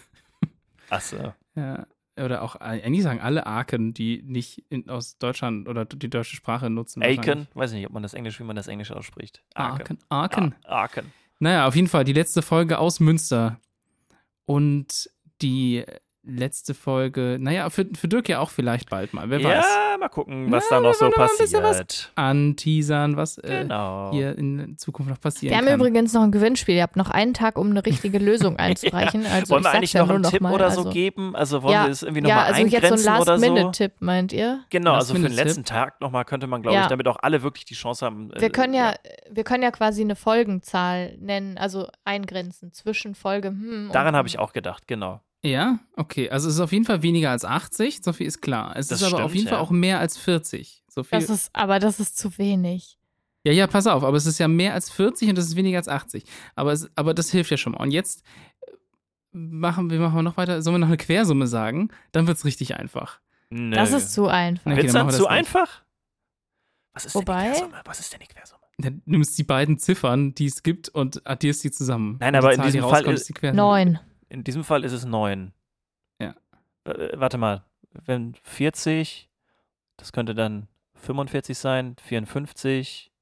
[0.88, 1.32] Achso.
[1.54, 1.86] Ja.
[2.20, 6.68] Oder auch, eigentlich sagen alle Aachen, die nicht in, aus Deutschland oder die deutsche Sprache
[6.68, 7.02] nutzen.
[7.02, 9.42] Aiken, weiß nicht, ob man das Englisch, wie man das Englisch ausspricht.
[9.54, 9.98] Aachen.
[10.10, 10.54] Aachen.
[10.64, 11.12] Ah, Aachen.
[11.40, 13.58] Naja, auf jeden Fall die letzte Folge aus Münster.
[14.44, 15.84] Und die
[16.24, 19.64] letzte Folge, naja, für, für Dirk ja auch vielleicht bald mal, wer weiß.
[19.64, 22.12] Ja, mal gucken, was Na, da noch so wollen noch was passiert.
[22.14, 24.10] Anteasern, was äh, Genau.
[24.12, 25.80] hier in Zukunft noch passieren Wir haben kann.
[25.80, 26.76] übrigens noch ein Gewinnspiel.
[26.76, 29.26] Ihr habt noch einen Tag, um eine richtige Lösung einzureichen.
[29.26, 30.52] Also wollen wir eigentlich ja noch nur einen noch Tipp mal.
[30.54, 31.34] oder also, so geben?
[31.34, 33.44] Also wollen ja, wir es irgendwie Ja, nochmal also jetzt so ein oder so?
[33.46, 34.60] Last-Minute-Tipp, meint ihr?
[34.70, 35.46] Genau, also für den Last-Minute-Tipp.
[35.46, 36.82] letzten Tag nochmal könnte man, glaube Ja.
[36.82, 38.30] ich, damit auch alle wirklich die Chance haben.
[38.32, 38.94] äh, Wir können ja,
[39.30, 43.48] wir können ja quasi eine Folgenzahl nennen, also eingrenzen zwischen Folge.
[43.48, 44.34] Hm, Daran habe hm.
[44.34, 45.20] ich auch gedacht, genau.
[45.44, 46.30] Ja, okay.
[46.30, 48.76] Also es ist auf jeden Fall weniger als 80, so viel ist klar.
[48.76, 49.62] Es Das ist aber auf stimmt, jeden Fall ja.
[49.64, 50.84] auch mehr als 40.
[50.88, 51.18] So viel.
[51.18, 52.96] Das ist, aber das ist zu wenig.
[53.44, 55.78] Ja, ja, pass auf, aber es ist ja mehr als 40 und das ist weniger
[55.78, 56.24] als 80.
[56.54, 57.80] Aber, es, aber das hilft ja schon mal.
[57.80, 58.22] Und jetzt
[58.60, 58.70] äh,
[59.32, 60.62] machen wir machen wir noch weiter.
[60.62, 61.88] Sollen wir noch eine Quersumme sagen?
[62.12, 63.18] Dann wird es richtig einfach.
[63.50, 63.74] Nö.
[63.74, 64.70] Das ist zu einfach.
[64.70, 65.38] Okay, Wird's dann dann zu das nicht.
[65.38, 65.82] einfach?
[66.94, 67.82] Was ist Wobei- denn die Quersumme?
[67.84, 68.60] Was ist denn die Quersumme?
[68.78, 72.16] Dann nimmst die beiden Ziffern, die es gibt, und addierst die zusammen.
[72.20, 73.60] Nein, aber die in diesem Fall ist die Quersumme.
[73.60, 73.98] Neun.
[74.32, 75.52] In diesem Fall ist es 9.
[76.20, 76.34] Ja.
[76.84, 79.28] Äh, warte mal, wenn 40,
[79.98, 83.12] das könnte dann 45 sein, 54,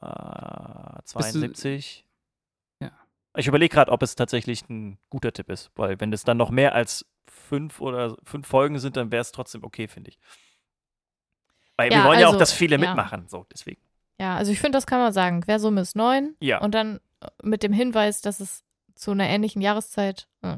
[0.00, 2.06] äh, du- 72.
[2.80, 2.90] Ja.
[3.36, 6.50] Ich überlege gerade, ob es tatsächlich ein guter Tipp ist, weil wenn es dann noch
[6.50, 10.18] mehr als fünf oder fünf Folgen sind, dann wäre es trotzdem okay, finde ich.
[11.76, 12.80] Weil Ja, wir wollen ja auch, also, dass viele ja.
[12.80, 13.80] mitmachen, so deswegen.
[14.18, 15.42] Ja, also ich finde, das kann man sagen.
[15.42, 16.34] Quersumme ist neun.
[16.40, 16.60] Ja.
[16.62, 18.64] Und dann äh, mit dem Hinweis, dass es
[18.98, 20.28] zu einer ähnlichen Jahreszeit.
[20.42, 20.56] äh,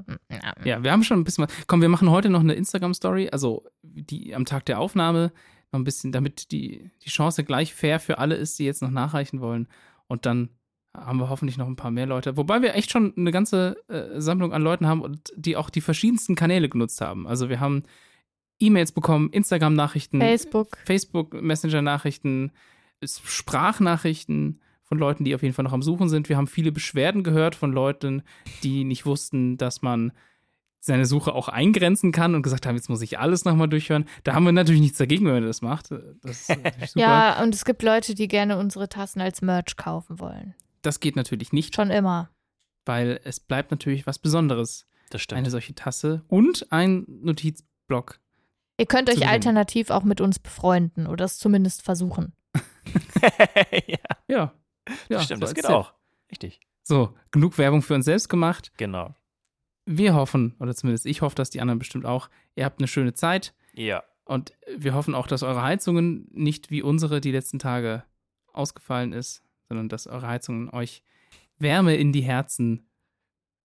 [0.64, 1.52] Ja, wir haben schon ein bisschen was.
[1.66, 5.32] Komm, wir machen heute noch eine Instagram-Story, also die am Tag der Aufnahme,
[5.72, 8.90] noch ein bisschen, damit die, die Chance gleich fair für alle ist, die jetzt noch
[8.90, 9.68] nachreichen wollen.
[10.08, 10.48] Und dann
[10.96, 12.36] haben wir hoffentlich noch ein paar mehr Leute.
[12.36, 15.80] Wobei wir echt schon eine ganze äh, Sammlung an Leuten haben und die auch die
[15.80, 17.28] verschiedensten Kanäle genutzt haben.
[17.28, 17.84] Also wir haben
[18.58, 20.76] E-Mails bekommen, Instagram-Nachrichten, Facebook.
[20.84, 22.52] Facebook-Messenger-Nachrichten,
[23.02, 24.60] Sprachnachrichten
[24.90, 26.28] von Leuten, die auf jeden Fall noch am Suchen sind.
[26.28, 28.22] Wir haben viele Beschwerden gehört von Leuten,
[28.64, 30.10] die nicht wussten, dass man
[30.80, 34.06] seine Suche auch eingrenzen kann und gesagt haben, jetzt muss ich alles nochmal durchhören.
[34.24, 35.90] Da haben wir natürlich nichts dagegen, wenn man das macht.
[36.22, 37.00] Das ist natürlich super.
[37.06, 40.54] Ja, und es gibt Leute, die gerne unsere Tassen als Merch kaufen wollen.
[40.82, 42.28] Das geht natürlich nicht, Schon immer.
[42.84, 44.86] weil es bleibt natürlich was Besonderes.
[45.10, 45.38] Das stimmt.
[45.38, 48.18] Eine solche Tasse und ein Notizblock.
[48.76, 49.30] Ihr könnt euch gewinnen.
[49.30, 52.32] alternativ auch mit uns befreunden oder es zumindest versuchen.
[53.86, 54.52] ja, Ja.
[55.08, 55.74] Ja stimmt, so das geht Tipp.
[55.74, 55.94] auch.
[56.30, 56.60] Richtig.
[56.82, 58.72] So, genug Werbung für uns selbst gemacht.
[58.76, 59.14] Genau.
[59.86, 63.14] wir hoffen, oder zumindest ich hoffe, dass die anderen bestimmt auch, ihr habt eine schöne
[63.14, 63.54] Zeit.
[63.74, 64.04] Ja.
[64.24, 68.04] Und wir hoffen auch, dass eure Heizungen nicht wie unsere die letzten Tage
[68.52, 71.02] ausgefallen ist, sondern dass eure Heizungen euch
[71.58, 72.88] Wärme in die Herzen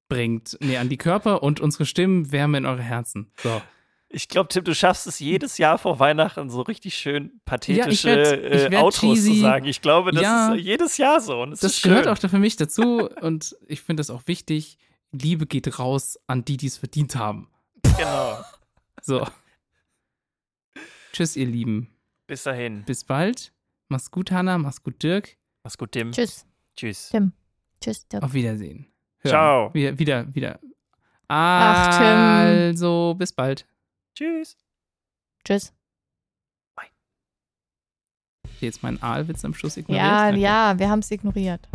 [0.09, 0.57] bringt.
[0.61, 3.31] Nee, an die Körper und unsere Stimmen Wärme in eure Herzen.
[3.37, 3.61] So.
[4.15, 8.23] Ich glaube, Tim, du schaffst es jedes Jahr vor Weihnachten so richtig schön pathetische Ja,
[8.23, 9.33] ich werd- ich äh, Outros cheesy.
[9.35, 9.67] zu sagen.
[9.67, 10.55] Ich glaube, das Ja.
[10.55, 11.43] ist jedes Jahr so.
[11.43, 14.79] Und es Das ist gehört auch für mich dazu und ich finde das auch wichtig.
[15.11, 17.49] Liebe geht raus an die, die es verdient haben.
[17.83, 18.39] Genau.
[19.03, 19.27] So.
[21.13, 21.89] Tschüss, ihr Lieben.
[22.27, 22.85] Bis dahin.
[22.85, 23.53] Bis bald.
[23.89, 24.57] Mach's gut, Hanna.
[24.57, 25.37] Mach's gut, Dirk.
[25.63, 26.11] Mach's gut, Tim.
[26.13, 26.47] Tschüss.
[26.77, 27.11] Tschüss.
[27.11, 27.33] Tim.
[27.83, 28.09] Tschüss.
[28.09, 28.23] Dirk.
[28.23, 28.87] Auf Wiedersehen.
[29.27, 29.73] Ciao.
[29.75, 30.59] Wieder, wieder, wieder.
[31.29, 32.07] Ach, Tim.
[32.07, 33.67] Also, bis bald.
[34.15, 34.57] Tschüss.
[35.45, 35.73] Tschüss.
[38.61, 40.07] Jetzt mein Aalwitz am Schluss ignoriert.
[40.07, 40.39] Ja, Okay.
[40.41, 41.69] ja, wir haben es ignoriert.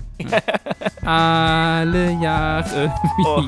[1.04, 2.92] Alle Jahre
[3.26, 3.44] Oh.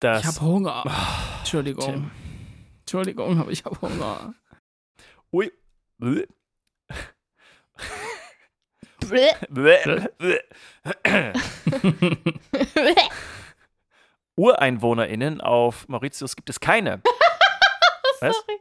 [0.00, 0.20] Das.
[0.20, 0.84] Ich hab Hunger.
[1.38, 1.84] Entschuldigung.
[1.84, 2.10] Tim.
[2.80, 4.34] Entschuldigung, aber ich hab Hunger.
[5.32, 5.50] Ui.
[14.36, 17.00] UreinwohnerInnen auf Mauritius gibt es keine.
[18.20, 18.36] Was?
[18.36, 18.60] Sorry.